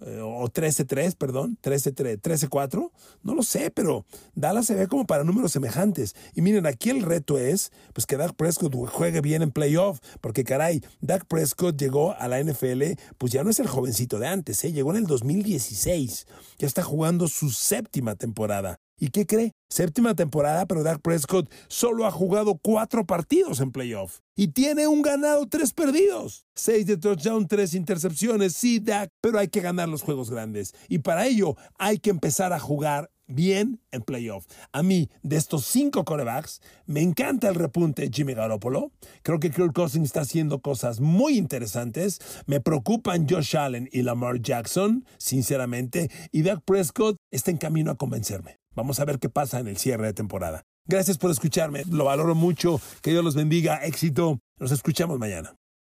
Eh, 0.00 0.20
o 0.22 0.46
13-3, 0.48 1.16
perdón, 1.16 1.58
13-4, 1.62 2.90
no 3.22 3.34
lo 3.34 3.42
sé, 3.42 3.70
pero 3.70 4.04
Dallas 4.34 4.66
se 4.66 4.74
ve 4.74 4.88
como 4.88 5.06
para 5.06 5.24
números 5.24 5.52
semejantes. 5.52 6.14
Y 6.34 6.42
miren, 6.42 6.66
aquí 6.66 6.90
el 6.90 7.02
reto 7.02 7.38
es 7.38 7.72
pues 7.94 8.04
que 8.04 8.18
Dak 8.18 8.34
Prescott 8.34 8.74
juegue 8.74 9.22
bien 9.22 9.40
en 9.40 9.52
playoff, 9.52 10.00
porque 10.20 10.44
caray, 10.44 10.82
Dak 11.00 11.26
Prescott 11.26 11.78
llegó 11.78 12.12
a 12.12 12.28
la 12.28 12.42
NFL, 12.42 12.82
pues 13.16 13.32
ya 13.32 13.42
no 13.42 13.48
es 13.48 13.58
el 13.58 13.68
jovencito 13.68 14.18
de 14.18 14.26
antes, 14.26 14.62
¿eh? 14.64 14.72
llegó 14.72 14.90
en 14.90 14.98
el 14.98 15.06
2016, 15.06 16.26
ya 16.58 16.66
está 16.66 16.82
jugando 16.82 17.26
su 17.26 17.50
séptima 17.50 18.16
temporada. 18.16 18.78
¿Y 18.98 19.08
qué 19.10 19.26
cree? 19.26 19.52
Séptima 19.68 20.14
temporada, 20.14 20.64
pero 20.66 20.82
Dak 20.82 21.00
Prescott 21.02 21.52
solo 21.68 22.06
ha 22.06 22.10
jugado 22.10 22.56
cuatro 22.56 23.04
partidos 23.04 23.60
en 23.60 23.70
playoff. 23.70 24.20
Y 24.34 24.48
tiene 24.48 24.86
un 24.86 25.02
ganado, 25.02 25.46
tres 25.46 25.72
perdidos. 25.72 26.46
Seis 26.54 26.86
de 26.86 26.96
touchdown, 26.96 27.46
tres 27.46 27.74
intercepciones. 27.74 28.54
Sí, 28.54 28.78
Dak, 28.78 29.10
pero 29.20 29.38
hay 29.38 29.48
que 29.48 29.60
ganar 29.60 29.88
los 29.88 30.02
juegos 30.02 30.30
grandes. 30.30 30.74
Y 30.88 30.98
para 30.98 31.26
ello 31.26 31.56
hay 31.78 31.98
que 31.98 32.10
empezar 32.10 32.54
a 32.54 32.58
jugar 32.58 33.10
bien 33.26 33.80
en 33.90 34.02
playoff. 34.02 34.46
A 34.72 34.82
mí, 34.82 35.10
de 35.22 35.36
estos 35.36 35.66
cinco 35.66 36.04
corebacks, 36.04 36.62
me 36.86 37.02
encanta 37.02 37.48
el 37.48 37.54
repunte 37.54 38.02
de 38.02 38.10
Jimmy 38.10 38.34
Garoppolo. 38.34 38.92
Creo 39.22 39.40
que 39.40 39.50
Kirk 39.50 39.74
Cousins 39.74 40.06
está 40.06 40.20
haciendo 40.20 40.60
cosas 40.60 41.00
muy 41.00 41.36
interesantes. 41.36 42.20
Me 42.46 42.60
preocupan 42.60 43.28
Josh 43.28 43.56
Allen 43.56 43.88
y 43.92 44.02
Lamar 44.02 44.40
Jackson, 44.40 45.04
sinceramente. 45.18 46.10
Y 46.32 46.42
Dak 46.42 46.62
Prescott 46.64 47.16
está 47.30 47.50
en 47.50 47.58
camino 47.58 47.90
a 47.90 47.96
convencerme. 47.96 48.58
Vamos 48.76 49.00
a 49.00 49.06
ver 49.06 49.18
qué 49.18 49.30
pasa 49.30 49.58
en 49.58 49.68
el 49.68 49.78
cierre 49.78 50.06
de 50.06 50.12
temporada. 50.12 50.62
Gracias 50.86 51.16
por 51.16 51.30
escucharme, 51.30 51.82
lo 51.90 52.04
valoro 52.04 52.34
mucho, 52.34 52.78
que 53.00 53.10
Dios 53.10 53.24
los 53.24 53.34
bendiga, 53.34 53.76
éxito, 53.76 54.38
nos 54.60 54.70
escuchamos 54.70 55.18
mañana. 55.18 55.56